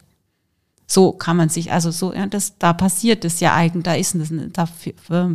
[0.88, 4.16] So kann man sich, also so, ja, das, da passiert es ja eigentlich, da ist
[4.16, 4.68] eine, da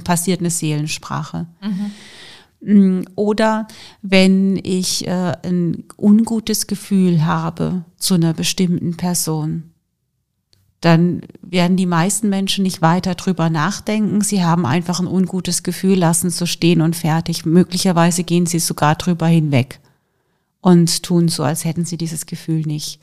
[0.04, 1.46] passiert eine Seelensprache.
[1.60, 3.04] Mhm.
[3.16, 3.66] Oder
[4.02, 9.70] wenn ich äh, ein ungutes Gefühl habe zu einer bestimmten Person,
[10.80, 14.20] dann werden die meisten Menschen nicht weiter drüber nachdenken.
[14.22, 17.44] Sie haben einfach ein ungutes Gefühl, lassen so stehen und fertig.
[17.44, 19.80] Möglicherweise gehen sie sogar drüber hinweg
[20.60, 23.00] und tun so, als hätten sie dieses Gefühl nicht.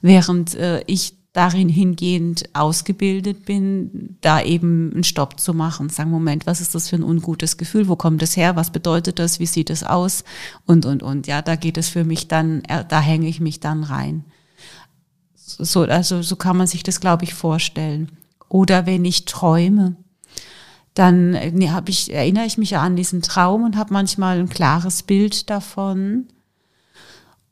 [0.00, 6.46] Während äh, ich darin hingehend ausgebildet bin, da eben einen Stopp zu machen, sagen, Moment,
[6.46, 7.86] was ist das für ein ungutes Gefühl?
[7.86, 8.56] Wo kommt es her?
[8.56, 9.38] Was bedeutet das?
[9.38, 10.24] Wie sieht es aus?
[10.66, 11.28] Und, und, und.
[11.28, 14.24] Ja, da geht es für mich dann, äh, da hänge ich mich dann rein.
[15.36, 18.10] So, also so kann man sich das, glaube ich, vorstellen.
[18.48, 19.94] Oder wenn ich träume,
[20.94, 25.04] dann nee, hab ich, erinnere ich mich an diesen Traum und habe manchmal ein klares
[25.04, 26.26] Bild davon.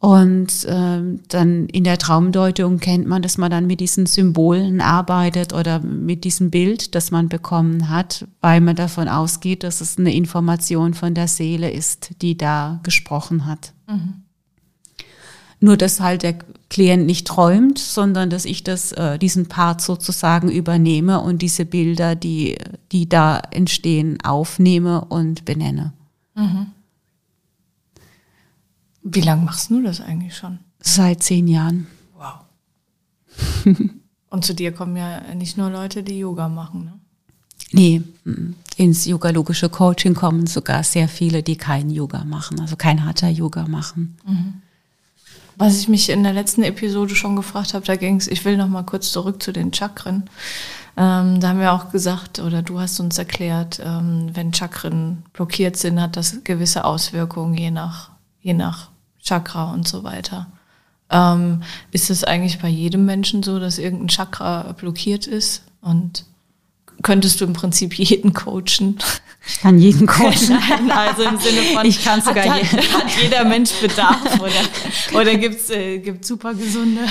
[0.01, 5.53] Und ähm, dann in der Traumdeutung kennt man, dass man dann mit diesen Symbolen arbeitet
[5.53, 10.15] oder mit diesem Bild, das man bekommen hat, weil man davon ausgeht, dass es eine
[10.15, 13.73] Information von der Seele ist, die da gesprochen hat.
[13.89, 14.23] Mhm.
[15.61, 16.39] Nur, dass halt der
[16.71, 22.15] Klient nicht träumt, sondern dass ich das, äh, diesen Part sozusagen übernehme und diese Bilder,
[22.15, 22.57] die,
[22.93, 25.93] die da entstehen, aufnehme und benenne.
[26.37, 26.69] Mhm.
[29.11, 30.59] Wie lange machst du das eigentlich schon?
[30.81, 31.87] Seit zehn Jahren.
[32.17, 33.75] Wow.
[34.31, 36.93] und zu dir kommen ja nicht nur Leute, die Yoga machen, ne?
[37.71, 38.03] Nee,
[38.77, 43.67] ins yogalogische Coaching kommen sogar sehr viele, die kein Yoga machen, also kein Hatha Yoga
[43.67, 44.17] machen.
[44.27, 44.63] Mhm.
[45.57, 48.57] Was ich mich in der letzten Episode schon gefragt habe, da ging es, ich will
[48.57, 50.31] noch mal kurz zurück zu den Chakren.
[50.97, 55.77] Ähm, da haben wir auch gesagt, oder du hast uns erklärt, ähm, wenn Chakren blockiert
[55.77, 58.88] sind, hat das gewisse Auswirkungen je nach, je nach
[59.23, 60.47] Chakra und so weiter.
[61.11, 65.63] Ähm, ist es eigentlich bei jedem Menschen so, dass irgendein Chakra blockiert ist?
[65.81, 66.25] Und
[67.03, 68.99] könntest du im Prinzip jeden coachen?
[69.47, 70.59] Ich kann jeden coachen.
[70.87, 72.93] Nein, also im Sinne von, ich kann sogar hat, jeden.
[72.93, 77.03] hat jeder Mensch Bedarf oder, oder gibt's äh, gibt's super gesunde?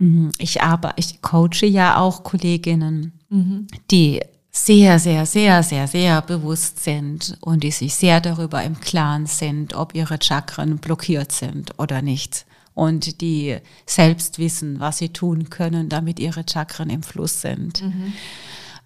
[0.00, 0.30] Mhm.
[0.38, 3.66] ich aber ich coache ja auch Kolleginnen, mhm.
[3.90, 4.20] die
[4.66, 9.74] sehr, sehr, sehr, sehr, sehr bewusst sind und die sich sehr darüber im Klaren sind,
[9.74, 15.88] ob ihre Chakren blockiert sind oder nicht und die selbst wissen, was sie tun können,
[15.88, 17.82] damit ihre Chakren im Fluss sind.
[17.82, 18.12] Mhm.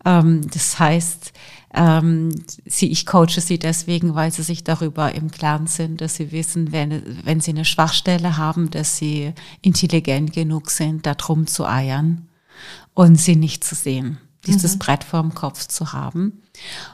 [0.05, 1.33] Ähm, das heißt,
[1.75, 2.31] ähm,
[2.65, 6.73] sie, ich coache sie deswegen, weil sie sich darüber im Klaren sind, dass sie wissen,
[6.73, 12.29] wenn, wenn sie eine Schwachstelle haben, dass sie intelligent genug sind, darum zu eiern
[12.95, 14.79] und sie nicht zu sehen, dieses mhm.
[14.81, 16.43] Brett vorm Kopf zu haben.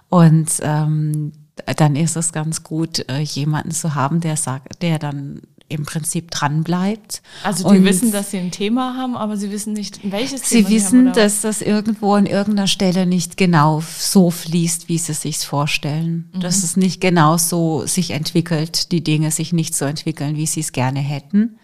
[0.09, 1.33] Und ähm,
[1.77, 6.31] dann ist es ganz gut, äh, jemanden zu haben, der sagt, der dann im Prinzip
[6.31, 7.23] dran bleibt.
[7.43, 10.63] Also die und wissen, dass sie ein Thema haben, aber sie wissen nicht, welches sie
[10.63, 10.69] Thema.
[10.69, 15.39] Sie wissen, dass das irgendwo an irgendeiner Stelle nicht genau so fließt, wie sie sich
[15.39, 16.31] vorstellen.
[16.33, 16.41] Mhm.
[16.41, 20.61] Dass es nicht genau so sich entwickelt, die Dinge sich nicht so entwickeln, wie sie
[20.61, 21.59] es gerne hätten.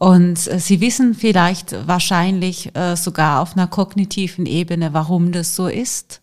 [0.00, 5.66] Und äh, sie wissen vielleicht wahrscheinlich äh, sogar auf einer kognitiven Ebene, warum das so
[5.66, 6.22] ist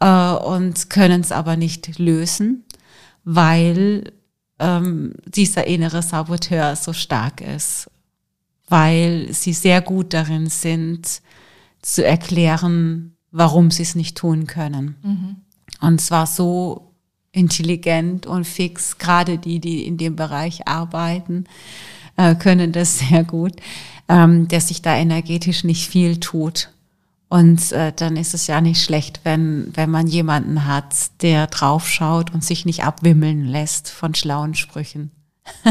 [0.00, 2.64] äh, und können es aber nicht lösen,
[3.24, 4.10] weil
[4.58, 7.90] ähm, dieser innere Saboteur so stark ist,
[8.70, 11.20] weil sie sehr gut darin sind,
[11.82, 14.96] zu erklären, warum sie es nicht tun können.
[15.02, 15.36] Mhm.
[15.86, 16.94] Und zwar so
[17.32, 21.44] intelligent und fix, gerade die, die in dem Bereich arbeiten,
[22.18, 23.54] äh, können das sehr gut,
[24.08, 26.68] ähm, dass sich da energetisch nicht viel tut
[27.30, 32.34] Und äh, dann ist es ja nicht schlecht, wenn, wenn man jemanden hat, der draufschaut
[32.34, 35.10] und sich nicht abwimmeln lässt von schlauen Sprüchen.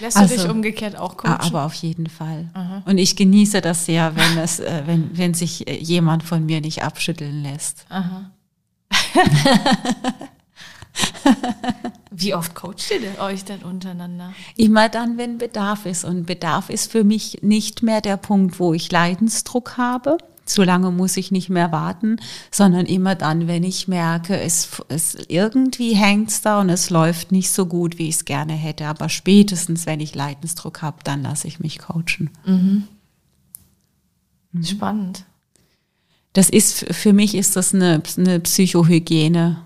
[0.00, 1.40] Lässt also, du dich also, umgekehrt auch coachen?
[1.40, 2.48] Aber auf jeden Fall.
[2.54, 2.82] Aha.
[2.86, 6.62] Und ich genieße das sehr, wenn es, äh, wenn, wenn sich äh, jemand von mir
[6.62, 7.84] nicht abschütteln lässt.
[7.90, 8.30] Aha.
[12.10, 14.34] Wie oft coacht ihr euch denn untereinander?
[14.56, 16.04] Immer dann, wenn Bedarf ist.
[16.04, 20.18] Und Bedarf ist für mich nicht mehr der Punkt, wo ich Leidensdruck habe.
[20.44, 22.16] So lange muss ich nicht mehr warten,
[22.50, 27.50] sondern immer dann, wenn ich merke, es, es irgendwie hängt's da und es läuft nicht
[27.50, 28.86] so gut, wie ich es gerne hätte.
[28.86, 32.30] Aber spätestens, wenn ich Leidensdruck habe, dann lasse ich mich coachen.
[32.44, 32.88] Mhm.
[34.52, 34.64] Mhm.
[34.64, 35.24] Spannend.
[36.32, 39.62] Das ist, für mich ist das eine, eine Psychohygiene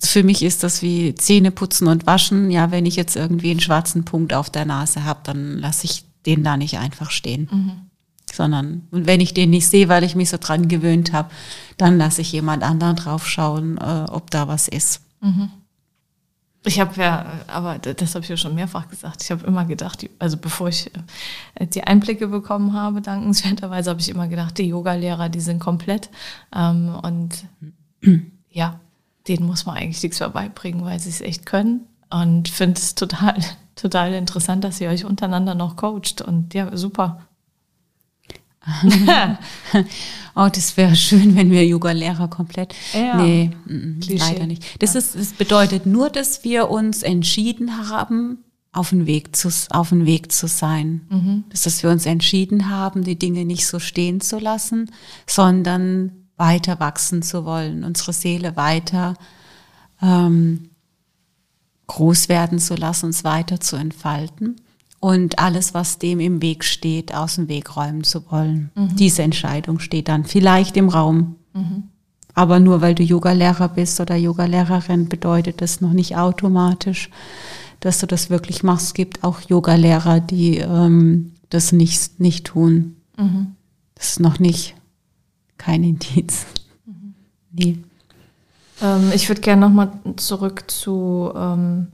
[0.00, 2.50] für mich ist das wie Zähne putzen und waschen.
[2.50, 6.04] Ja, wenn ich jetzt irgendwie einen schwarzen Punkt auf der Nase habe, dann lasse ich
[6.26, 7.48] den da nicht einfach stehen.
[7.50, 7.72] Mhm.
[8.32, 11.30] Sondern, und wenn ich den nicht sehe, weil ich mich so dran gewöhnt habe,
[11.76, 15.02] dann lasse ich jemand anderen drauf schauen, äh, ob da was ist.
[15.20, 15.50] Mhm.
[16.64, 19.22] Ich habe ja, aber das habe ich ja schon mehrfach gesagt.
[19.22, 20.90] Ich habe immer gedacht, also bevor ich
[21.54, 26.08] äh, die Einblicke bekommen habe, dankenswerterweise habe ich immer gedacht, die Yogalehrer, die sind komplett.
[26.54, 27.44] Ähm, und
[28.48, 28.80] ja,
[29.28, 31.86] denen muss man eigentlich nichts mehr beibringen, weil sie es echt können.
[32.10, 33.36] Und finde es total,
[33.76, 36.20] total interessant, dass ihr euch untereinander noch coacht.
[36.20, 37.22] Und ja, super.
[40.36, 42.74] oh, das wäre schön, wenn wir Yoga-Lehrer komplett.
[42.92, 43.16] Ja.
[43.16, 44.80] Nee, leider nicht.
[44.80, 48.38] Das, ist, das bedeutet nur, dass wir uns entschieden haben,
[48.72, 51.02] auf den Weg zu, auf den Weg zu sein.
[51.10, 51.44] Mhm.
[51.50, 54.90] Dass wir uns entschieden haben, die Dinge nicht so stehen zu lassen,
[55.26, 59.14] sondern weiter wachsen zu wollen, unsere Seele weiter
[60.02, 60.70] ähm,
[61.86, 64.56] groß werden zu lassen, uns weiter zu entfalten
[64.98, 68.72] und alles, was dem im Weg steht, aus dem Weg räumen zu wollen.
[68.74, 68.96] Mhm.
[68.96, 71.36] Diese Entscheidung steht dann vielleicht im Raum.
[71.54, 71.84] Mhm.
[72.34, 77.08] Aber nur weil du Yogalehrer bist oder Yogalehrerin, bedeutet das noch nicht automatisch,
[77.78, 78.86] dass du das wirklich machst.
[78.86, 82.96] Es gibt auch Yogalehrer, die ähm, das nicht, nicht tun.
[83.16, 83.54] Mhm.
[83.94, 84.74] Das ist noch nicht
[85.64, 86.46] kein Indiz.
[86.86, 87.14] Mhm.
[87.52, 87.78] Nee.
[88.82, 91.88] Ähm, ich würde gerne nochmal zurück zu, ähm,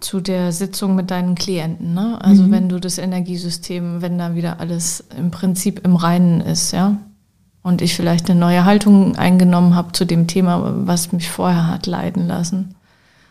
[0.00, 1.94] zu der Sitzung mit deinen Klienten.
[1.94, 2.18] Ne?
[2.20, 2.50] Also mhm.
[2.50, 6.96] wenn du das Energiesystem, wenn da wieder alles im Prinzip im Reinen ist, ja.
[7.62, 11.86] Und ich vielleicht eine neue Haltung eingenommen habe zu dem Thema, was mich vorher hat
[11.86, 12.74] leiden lassen.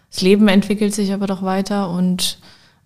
[0.10, 2.40] Das Leben entwickelt sich aber doch weiter und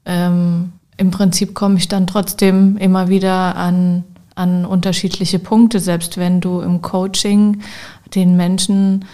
[0.06, 4.04] ähm, im Prinzip komme ich dann trotzdem immer wieder an
[4.38, 7.62] an unterschiedliche Punkte, selbst wenn du im Coaching
[8.13, 9.06] den Menschen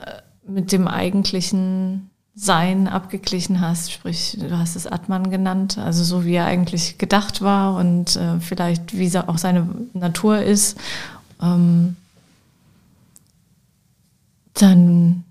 [0.00, 0.12] äh,
[0.46, 6.34] mit dem eigentlichen Sein abgeglichen hast, sprich, du hast es Atman genannt, also so wie
[6.34, 10.78] er eigentlich gedacht war und äh, vielleicht wie auch seine Natur ist,
[11.40, 11.96] ähm,
[14.52, 15.24] dann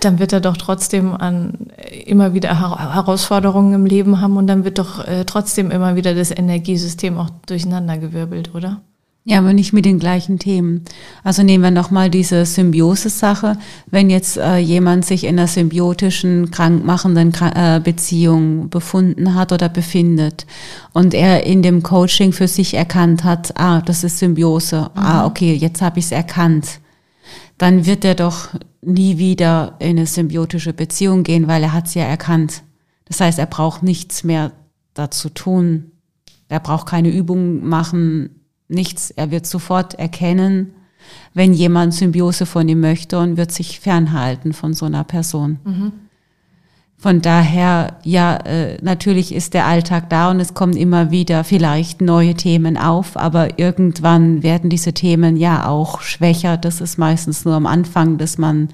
[0.00, 1.68] dann wird er doch trotzdem an
[2.04, 6.30] immer wieder Herausforderungen im Leben haben und dann wird doch äh, trotzdem immer wieder das
[6.30, 8.80] Energiesystem auch durcheinandergewirbelt, oder?
[9.28, 10.84] Ja, aber nicht mit den gleichen Themen.
[11.24, 13.58] Also nehmen wir nochmal diese Symbiose-Sache.
[13.90, 20.46] Wenn jetzt äh, jemand sich in einer symbiotischen, krankmachenden äh, Beziehung befunden hat oder befindet
[20.92, 25.06] und er in dem Coaching für sich erkannt hat, ah, das ist Symbiose, ah, mhm.
[25.06, 26.78] ah, okay, jetzt habe ich es erkannt
[27.58, 28.48] dann wird er doch
[28.86, 32.62] nie wieder in eine symbiotische Beziehung gehen, weil er hat es ja erkannt.
[33.06, 34.52] Das heißt, er braucht nichts mehr
[34.94, 35.92] dazu tun.
[36.48, 38.30] Er braucht keine Übung machen,
[38.68, 39.10] nichts.
[39.10, 40.72] Er wird sofort erkennen,
[41.34, 45.58] wenn jemand Symbiose von ihm möchte und wird sich fernhalten von so einer Person.
[45.64, 45.92] Mhm.
[46.98, 52.00] Von daher, ja, äh, natürlich ist der Alltag da und es kommen immer wieder vielleicht
[52.00, 56.56] neue Themen auf, aber irgendwann werden diese Themen ja auch schwächer.
[56.56, 58.70] Das ist meistens nur am Anfang, dass man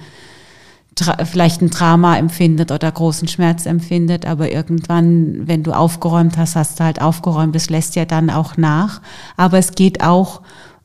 [1.24, 6.78] vielleicht ein Drama empfindet oder großen Schmerz empfindet, aber irgendwann, wenn du aufgeräumt hast, hast
[6.78, 7.54] du halt aufgeräumt.
[7.54, 9.00] Das lässt ja dann auch nach.
[9.36, 10.42] Aber es geht auch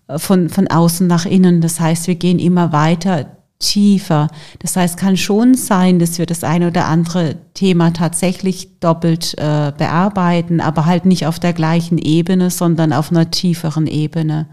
[0.08, 1.62] äh, von, von außen nach innen.
[1.62, 4.28] Das heißt, wir gehen immer weiter tiefer.
[4.60, 9.72] Das heißt, kann schon sein, dass wir das eine oder andere Thema tatsächlich doppelt äh,
[9.76, 14.48] bearbeiten, aber halt nicht auf der gleichen Ebene, sondern auf einer tieferen Ebene.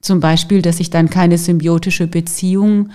[0.00, 2.90] Zum Beispiel, dass ich dann keine symbiotische Beziehung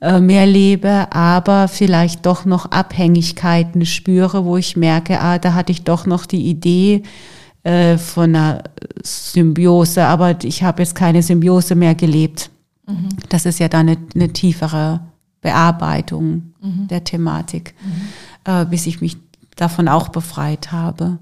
[0.00, 5.72] äh, mehr lebe, aber vielleicht doch noch Abhängigkeiten spüre, wo ich merke, ah, da hatte
[5.72, 7.02] ich doch noch die Idee
[7.64, 8.64] äh, von einer
[9.02, 12.50] Symbiose, aber ich habe jetzt keine Symbiose mehr gelebt.
[12.88, 13.10] Mhm.
[13.28, 15.00] Das ist ja dann eine, eine tiefere
[15.40, 16.88] Bearbeitung mhm.
[16.88, 18.52] der Thematik, mhm.
[18.52, 19.16] äh, bis ich mich
[19.56, 21.18] davon auch befreit habe.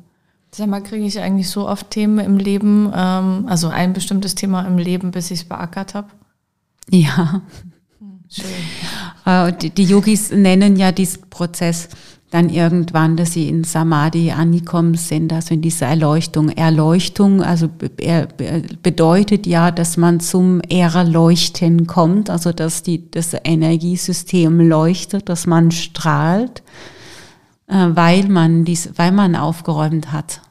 [0.52, 4.62] Sag mal, kriege ich eigentlich so oft Themen im Leben, ähm, also ein bestimmtes Thema
[4.62, 6.08] im Leben, bis ich es beackert habe?
[6.90, 7.42] Ja.
[8.30, 8.46] Schön.
[9.24, 11.88] Äh, die, die Yogis nennen ja diesen Prozess
[12.30, 16.48] dann irgendwann, dass sie in Samadhi angekommen sind, also in dieser Erleuchtung.
[16.48, 17.68] Erleuchtung, also
[18.82, 25.70] bedeutet ja, dass man zum Erleuchten kommt, also dass die, das Energiesystem leuchtet, dass man
[25.70, 26.62] strahlt,
[27.68, 30.42] äh, weil man dies, weil man aufgeräumt hat,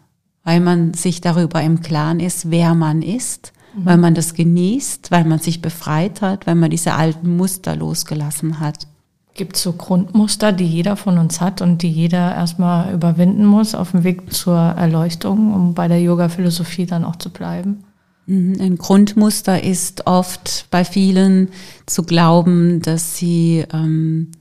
[0.46, 3.86] weil man sich darüber im Klaren ist, wer man ist, mhm.
[3.86, 8.62] weil man das genießt, weil man sich befreit hat, weil man diese alten Muster losgelassen
[8.62, 8.88] hat.
[9.36, 13.76] Gibt es so Grundmuster, die jeder von uns hat und die jeder erstmal überwinden muss
[13.76, 17.84] auf dem Weg zur Erleuchtung, um bei der Yoga-Philosophie dann auch zu bleiben?
[18.28, 21.50] Mhm, ein Grundmuster ist oft bei vielen
[21.86, 24.32] zu glauben, dass sie ähm,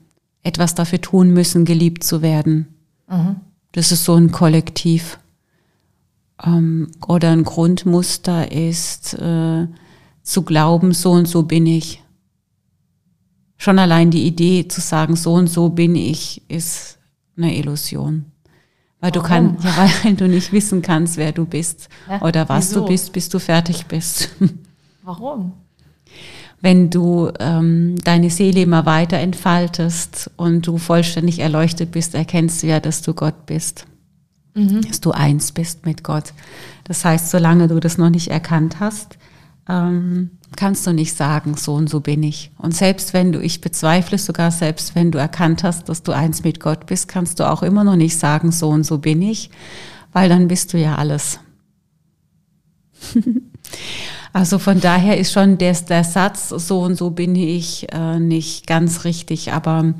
[0.45, 2.69] etwas dafür tun müssen, geliebt zu werden.
[3.11, 3.37] Mhm.
[3.73, 5.19] Das ist so ein Kollektiv.
[6.47, 9.67] Ähm, oder ein Grundmuster ist äh,
[10.23, 12.04] zu glauben, so und so bin ich.
[13.57, 16.99] Schon allein die Idee zu sagen, so und so bin ich, ist
[17.37, 18.27] eine Illusion.
[19.01, 22.71] Weil du kannst, ja, weil du nicht wissen kannst, wer du bist ja, oder was
[22.71, 22.81] wieso?
[22.81, 24.31] du bist, bis du fertig bist.
[25.03, 25.53] Warum?
[26.63, 32.69] Wenn du ähm, deine Seele immer weiter entfaltest und du vollständig erleuchtet bist, erkennst du
[32.69, 33.87] ja, dass du Gott bist.
[34.55, 34.81] Mhm.
[34.81, 36.33] Dass du eins bist mit Gott.
[36.85, 39.19] Das heißt, solange du das noch nicht erkannt hast,
[39.69, 42.51] ähm, kannst du nicht sagen, so und so bin ich.
[42.59, 46.45] Und selbst wenn du, ich bezweifle sogar, selbst wenn du erkannt hast, dass du eins
[46.45, 49.51] mit Gott bist, kannst du auch immer noch nicht sagen, so und so bin ich,
[50.13, 51.41] weil dann bist du ja alles.
[54.33, 58.67] also von daher ist schon der, der Satz, so und so bin ich, äh, nicht
[58.67, 59.95] ganz richtig, aber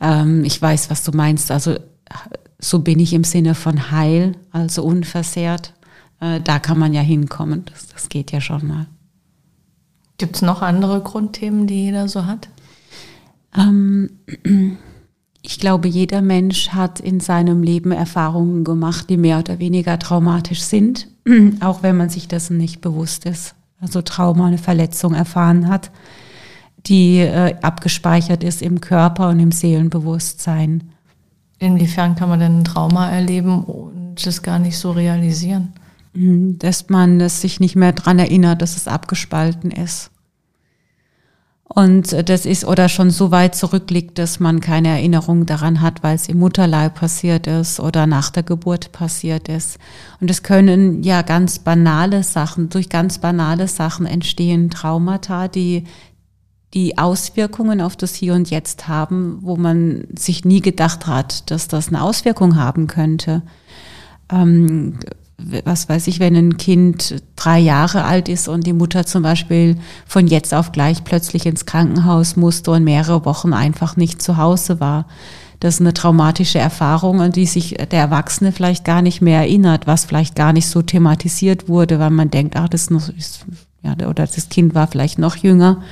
[0.00, 1.50] ähm, ich weiß, was du meinst.
[1.50, 1.76] Also
[2.58, 5.74] so bin ich im Sinne von heil, also unversehrt.
[6.20, 7.64] Äh, da kann man ja hinkommen.
[7.66, 8.86] Das, das geht ja schon mal.
[10.18, 12.48] Gibt es noch andere Grundthemen, die jeder so hat?
[13.56, 14.10] Ähm,
[15.42, 20.62] ich glaube, jeder Mensch hat in seinem Leben Erfahrungen gemacht, die mehr oder weniger traumatisch
[20.62, 21.08] sind,
[21.60, 23.54] auch wenn man sich dessen nicht bewusst ist.
[23.80, 25.90] Also Trauma, eine Verletzung erfahren hat,
[26.86, 30.92] die äh, abgespeichert ist im Körper und im Seelenbewusstsein.
[31.58, 35.72] Inwiefern kann man denn ein Trauma erleben und das gar nicht so realisieren?
[36.16, 40.10] Mhm, dass man es sich nicht mehr dran erinnert, dass es abgespalten ist.
[41.68, 46.14] Und das ist oder schon so weit zurückliegt, dass man keine Erinnerung daran hat, weil
[46.14, 49.78] es im Mutterleib passiert ist oder nach der Geburt passiert ist.
[50.20, 55.84] Und es können ja ganz banale Sachen, durch ganz banale Sachen entstehen Traumata, die
[56.72, 61.68] die Auswirkungen auf das Hier und Jetzt haben, wo man sich nie gedacht hat, dass
[61.68, 63.42] das eine Auswirkung haben könnte.
[64.30, 64.98] Ähm,
[65.38, 69.76] was weiß ich, wenn ein Kind drei Jahre alt ist und die Mutter zum Beispiel
[70.06, 74.80] von jetzt auf gleich plötzlich ins Krankenhaus musste und mehrere Wochen einfach nicht zu Hause
[74.80, 75.06] war.
[75.60, 79.86] Das ist eine traumatische Erfahrung, an die sich der Erwachsene vielleicht gar nicht mehr erinnert,
[79.86, 83.46] was vielleicht gar nicht so thematisiert wurde, weil man denkt, ach, das ist,
[83.82, 85.82] ja, oder das Kind war vielleicht noch jünger.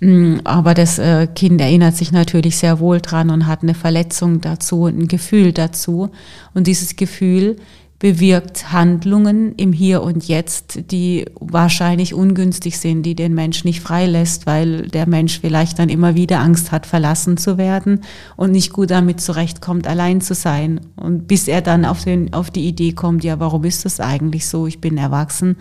[0.00, 4.40] Mm, aber das äh, Kind erinnert sich natürlich sehr wohl dran und hat eine Verletzung
[4.40, 6.10] dazu und ein Gefühl dazu.
[6.54, 7.56] Und dieses Gefühl
[7.98, 14.46] bewirkt Handlungen im Hier und Jetzt, die wahrscheinlich ungünstig sind, die den Mensch nicht freilässt,
[14.46, 18.02] weil der Mensch vielleicht dann immer wieder Angst hat, verlassen zu werden
[18.36, 20.80] und nicht gut damit zurechtkommt, allein zu sein.
[20.96, 24.46] Und bis er dann auf, den, auf die Idee kommt, ja, warum ist das eigentlich
[24.46, 24.66] so?
[24.66, 25.56] Ich bin erwachsen.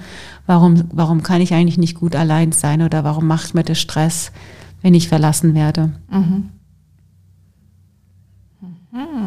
[0.45, 2.81] Warum, warum kann ich eigentlich nicht gut allein sein?
[2.81, 4.33] Oder warum macht mir das Stress,
[4.81, 5.93] wenn ich verlassen werde?
[6.11, 6.49] Mhm.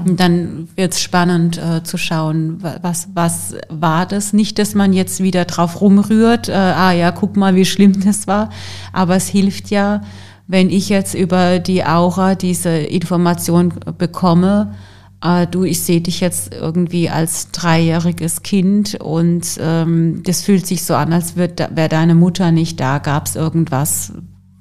[0.06, 4.32] Dann wird es spannend äh, zu schauen, was, was war das?
[4.32, 8.26] Nicht, dass man jetzt wieder drauf rumrührt, äh, ah ja, guck mal, wie schlimm das
[8.26, 8.50] war,
[8.92, 10.00] aber es hilft ja,
[10.46, 14.74] wenn ich jetzt über die Aura diese Information bekomme,
[15.22, 20.84] äh, du, ich sehe dich jetzt irgendwie als dreijähriges Kind und ähm, das fühlt sich
[20.84, 24.14] so an, als wäre deine Mutter nicht da, gab es irgendwas,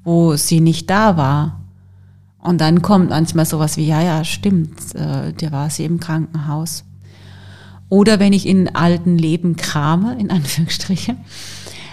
[0.04, 1.57] wo sie nicht da war.
[2.40, 6.84] Und dann kommt manchmal sowas wie, ja, ja, stimmt, äh, der war sie im Krankenhaus.
[7.88, 11.16] Oder wenn ich in alten Leben krame, in Anführungsstrichen,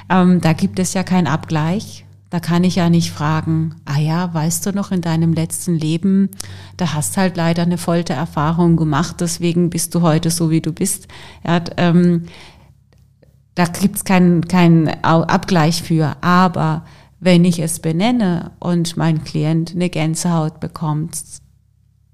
[0.10, 2.06] ähm, da gibt es ja keinen Abgleich.
[2.30, 6.30] Da kann ich ja nicht fragen, ah ja, weißt du noch in deinem letzten Leben,
[6.76, 11.08] da hast halt leider eine Foltererfahrung gemacht, deswegen bist du heute so, wie du bist.
[11.46, 12.26] Ja, ähm,
[13.54, 16.18] da gibt's keinen keinen Abgleich für.
[16.22, 16.84] Aber
[17.26, 21.18] wenn ich es benenne und mein Klient eine Gänsehaut bekommt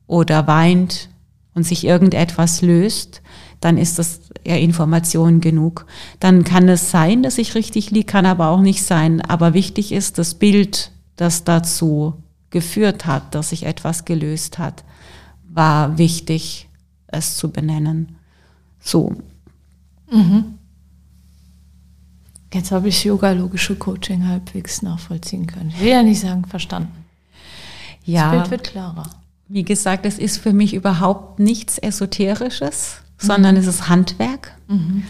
[0.07, 1.09] oder weint
[1.53, 3.21] und sich irgendetwas löst,
[3.59, 5.85] dann ist das ja Information genug.
[6.21, 9.19] Dann kann es sein, dass ich richtig liege, kann aber auch nicht sein.
[9.21, 12.15] Aber wichtig ist das Bild, das dazu
[12.49, 14.85] geführt hat, dass sich etwas gelöst hat,
[15.43, 16.69] war wichtig,
[17.07, 18.15] es zu benennen.
[18.79, 19.13] So.
[20.09, 20.57] Mhm.
[22.53, 25.69] Jetzt habe ich yoga-logische Coaching halbwegs nachvollziehen können.
[25.69, 27.05] Ich will ja nicht sagen verstanden.
[28.03, 28.31] Ja.
[28.31, 29.09] Das Bild wird klarer.
[29.47, 33.25] Wie gesagt, es ist für mich überhaupt nichts Esoterisches, mhm.
[33.25, 34.53] sondern es ist Handwerk.
[34.67, 35.03] Mhm.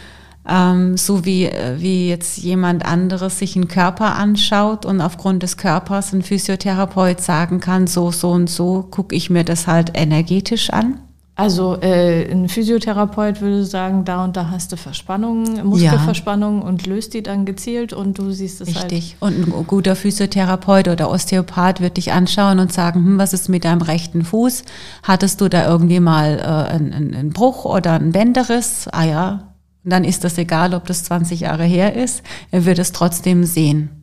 [0.47, 6.13] Ähm, so wie, wie jetzt jemand anderes sich einen Körper anschaut und aufgrund des Körpers
[6.13, 10.99] ein Physiotherapeut sagen kann, so, so und so gucke ich mir das halt energetisch an.
[11.41, 16.67] Also äh, ein Physiotherapeut würde sagen, da und da hast du Verspannungen, Muskelverspannungen ja.
[16.67, 18.91] und löst die dann gezielt und du siehst es halt.
[18.91, 19.17] Richtig.
[19.19, 19.37] Halt.
[19.37, 23.65] Und ein guter Physiotherapeut oder Osteopath wird dich anschauen und sagen, hm, was ist mit
[23.65, 24.63] deinem rechten Fuß?
[25.03, 28.87] Hattest du da irgendwie mal äh, einen, einen Bruch oder einen Bänderriss?
[28.91, 29.53] Ah ja.
[29.83, 32.21] Und dann ist das egal, ob das 20 Jahre her ist.
[32.51, 34.00] Er wird es trotzdem sehen.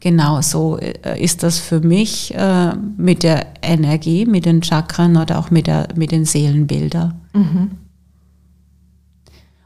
[0.00, 5.38] Genau so äh, ist das für mich äh, mit der Energie, mit den Chakren oder
[5.38, 7.20] auch mit, der, mit den Seelenbildern.
[7.32, 7.70] Mhm.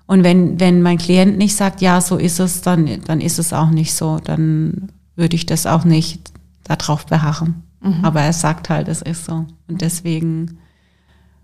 [0.06, 3.52] Und wenn, wenn mein Klient nicht sagt, ja, so ist es, dann, dann ist es
[3.52, 4.18] auch nicht so.
[4.18, 6.32] Dann würde ich das auch nicht
[6.64, 7.62] darauf beharren.
[7.80, 8.04] Mhm.
[8.04, 9.46] Aber er sagt halt, es ist so.
[9.68, 10.58] Und deswegen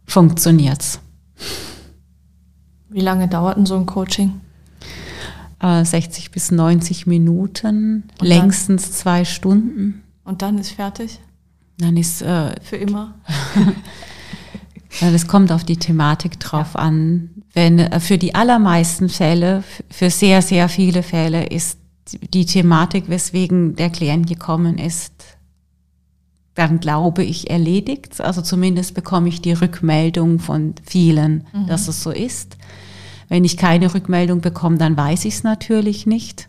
[0.07, 1.01] funktioniert's.
[2.89, 4.41] Wie lange dauert denn so ein Coaching?
[5.61, 8.93] 60 äh, bis 90 Minuten, und längstens dann?
[8.93, 10.03] zwei Stunden.
[10.25, 11.19] Und dann ist fertig?
[11.79, 13.15] Dann ist äh, für immer.
[15.01, 16.81] das kommt auf die Thematik drauf ja.
[16.81, 17.31] an.
[17.55, 21.79] Wenn äh, für die allermeisten Fälle, für sehr sehr viele Fälle ist
[22.13, 25.13] die Thematik, weswegen der Klient gekommen ist,
[26.55, 28.21] dann glaube ich erledigt.
[28.21, 31.67] Also zumindest bekomme ich die Rückmeldung von vielen, mhm.
[31.67, 32.57] dass es so ist.
[33.29, 36.49] Wenn ich keine Rückmeldung bekomme, dann weiß ich es natürlich nicht.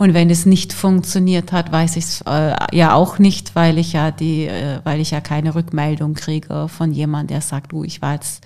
[0.00, 3.92] Und wenn es nicht funktioniert hat, weiß ich es äh, ja auch nicht, weil ich
[3.92, 8.00] ja die, äh, weil ich ja keine Rückmeldung kriege von jemand, der sagt, du, ich
[8.00, 8.42] war jetzt.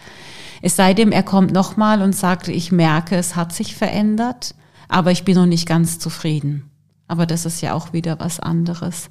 [0.62, 4.56] Es sei denn, er kommt nochmal und sagt, ich merke, es hat sich verändert,
[4.88, 6.70] aber ich bin noch nicht ganz zufrieden.
[7.06, 9.10] Aber das ist ja auch wieder was anderes.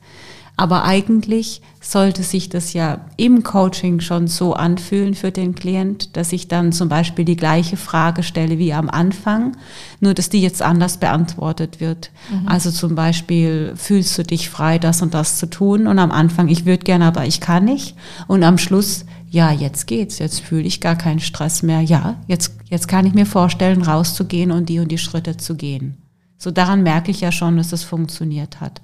[0.56, 6.32] Aber eigentlich sollte sich das ja im Coaching schon so anfühlen für den Klient, dass
[6.32, 9.58] ich dann zum Beispiel die gleiche Frage stelle wie am Anfang,
[10.00, 12.12] nur dass die jetzt anders beantwortet wird.
[12.30, 12.48] Mhm.
[12.48, 15.88] Also zum Beispiel, fühlst du dich frei, das und das zu tun?
[15.88, 17.96] Und am Anfang, ich würde gerne, aber ich kann nicht.
[18.28, 21.82] Und am Schluss, ja, jetzt geht's, jetzt fühle ich gar keinen Stress mehr.
[21.82, 25.98] Ja, jetzt, jetzt kann ich mir vorstellen, rauszugehen und die und die Schritte zu gehen.
[26.38, 28.82] So daran merke ich ja schon, dass es funktioniert hat.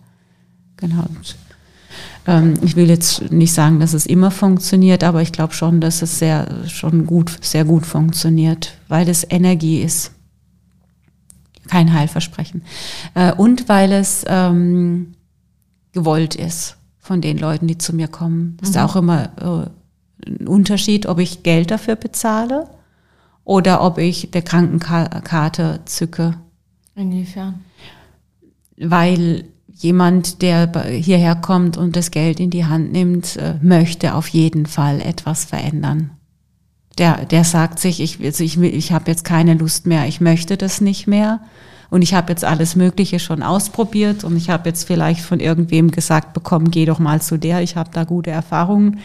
[0.77, 1.05] Genau.
[2.27, 6.01] Ähm, ich will jetzt nicht sagen, dass es immer funktioniert, aber ich glaube schon, dass
[6.01, 10.11] es sehr, schon gut, sehr gut funktioniert, weil es Energie ist.
[11.67, 12.63] Kein Heilversprechen.
[13.13, 15.13] Äh, und weil es ähm,
[15.91, 18.57] gewollt ist von den Leuten, die zu mir kommen.
[18.59, 18.75] Das mhm.
[18.75, 19.69] ist auch immer
[20.25, 22.69] äh, ein Unterschied, ob ich Geld dafür bezahle
[23.43, 26.35] oder ob ich der Krankenkarte zücke.
[26.95, 27.61] Inwiefern?
[28.77, 29.45] Weil
[29.79, 34.65] jemand, der hierher kommt und das Geld in die Hand nimmt, äh, möchte auf jeden
[34.65, 36.11] Fall etwas verändern.
[36.97, 40.57] Der, der sagt sich, ich, also ich, ich habe jetzt keine Lust mehr, ich möchte
[40.57, 41.39] das nicht mehr.
[41.89, 45.89] Und ich habe jetzt alles Mögliche schon ausprobiert und ich habe jetzt vielleicht von irgendwem
[45.89, 48.99] gesagt bekommen, geh doch mal zu der, ich habe da gute Erfahrungen.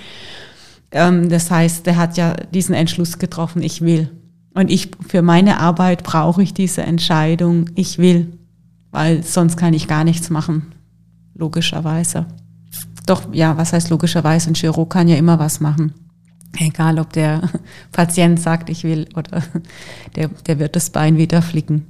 [0.90, 4.10] Ähm, das heißt, der hat ja diesen Entschluss getroffen, ich will.
[4.54, 8.38] Und ich, für meine Arbeit brauche ich diese Entscheidung, ich will
[8.94, 10.72] weil sonst kann ich gar nichts machen,
[11.34, 12.26] logischerweise.
[13.06, 14.48] Doch, ja, was heißt logischerweise?
[14.48, 15.92] Ein Chirurg kann ja immer was machen.
[16.60, 17.50] Egal, ob der
[17.92, 19.42] Patient sagt, ich will, oder
[20.14, 21.86] der, der wird das Bein wieder flicken.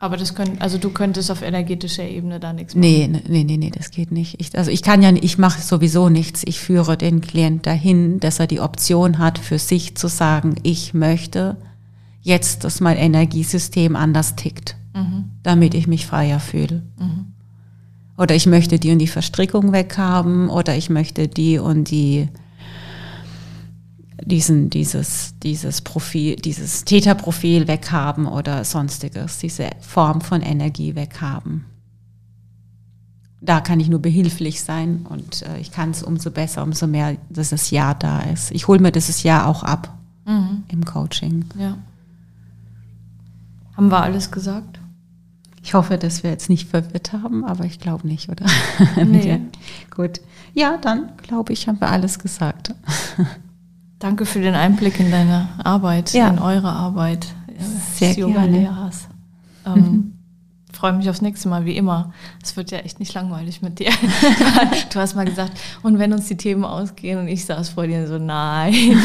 [0.00, 2.80] Aber das können, also du könntest auf energetischer Ebene da nichts machen.
[2.80, 4.40] Nee, nee, nee, nee, das geht nicht.
[4.40, 6.42] Ich, also ich kann ja, ich mache sowieso nichts.
[6.44, 10.92] Ich führe den Klient dahin, dass er die Option hat, für sich zu sagen, ich
[10.92, 11.56] möchte
[12.20, 15.30] jetzt, dass mein Energiesystem anders tickt mhm.
[15.42, 16.82] damit ich mich freier fühle.
[16.98, 17.26] Mhm.
[18.16, 22.28] Oder ich möchte die und die Verstrickung weghaben oder ich möchte die und die
[24.24, 31.64] diesen, dieses, dieses Profil, dieses Täterprofil weghaben oder sonstiges, diese Form von Energie weghaben.
[33.40, 37.16] Da kann ich nur behilflich sein und äh, ich kann es umso besser, umso mehr,
[37.28, 38.52] dass das Ja da ist.
[38.52, 39.92] Ich hole mir dieses Ja auch ab
[40.24, 40.62] mhm.
[40.68, 41.46] im Coaching.
[41.58, 41.76] Ja.
[43.76, 44.78] Haben wir alles gesagt?
[45.62, 48.46] Ich hoffe, dass wir jetzt nicht verwirrt haben, aber ich glaube nicht, oder?
[49.04, 49.40] Nee.
[49.94, 50.20] Gut.
[50.54, 52.74] Ja, dann glaube ich, haben wir alles gesagt.
[54.00, 56.28] Danke für den Einblick in deine Arbeit, Ja.
[56.28, 57.26] in eure Arbeit
[57.94, 58.32] Sehr als gerne.
[58.34, 59.08] Yoga-Lehrers.
[59.64, 60.14] Ähm,
[60.82, 62.12] Freue mich aufs nächste Mal, wie immer.
[62.42, 63.92] Es wird ja echt nicht langweilig mit dir.
[64.92, 65.52] Du hast mal gesagt,
[65.84, 68.74] und wenn uns die Themen ausgehen und ich saß vor dir so, nein,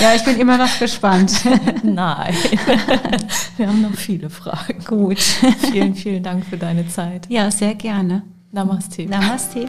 [0.00, 1.44] Ja, ich bin immer noch gespannt.
[1.82, 2.34] nein.
[3.58, 4.82] Wir haben noch viele Fragen.
[4.86, 5.20] Gut.
[5.70, 7.26] Vielen, vielen Dank für deine Zeit.
[7.28, 8.22] Ja, sehr gerne.
[8.50, 9.04] Namaste.
[9.04, 9.68] Namaste.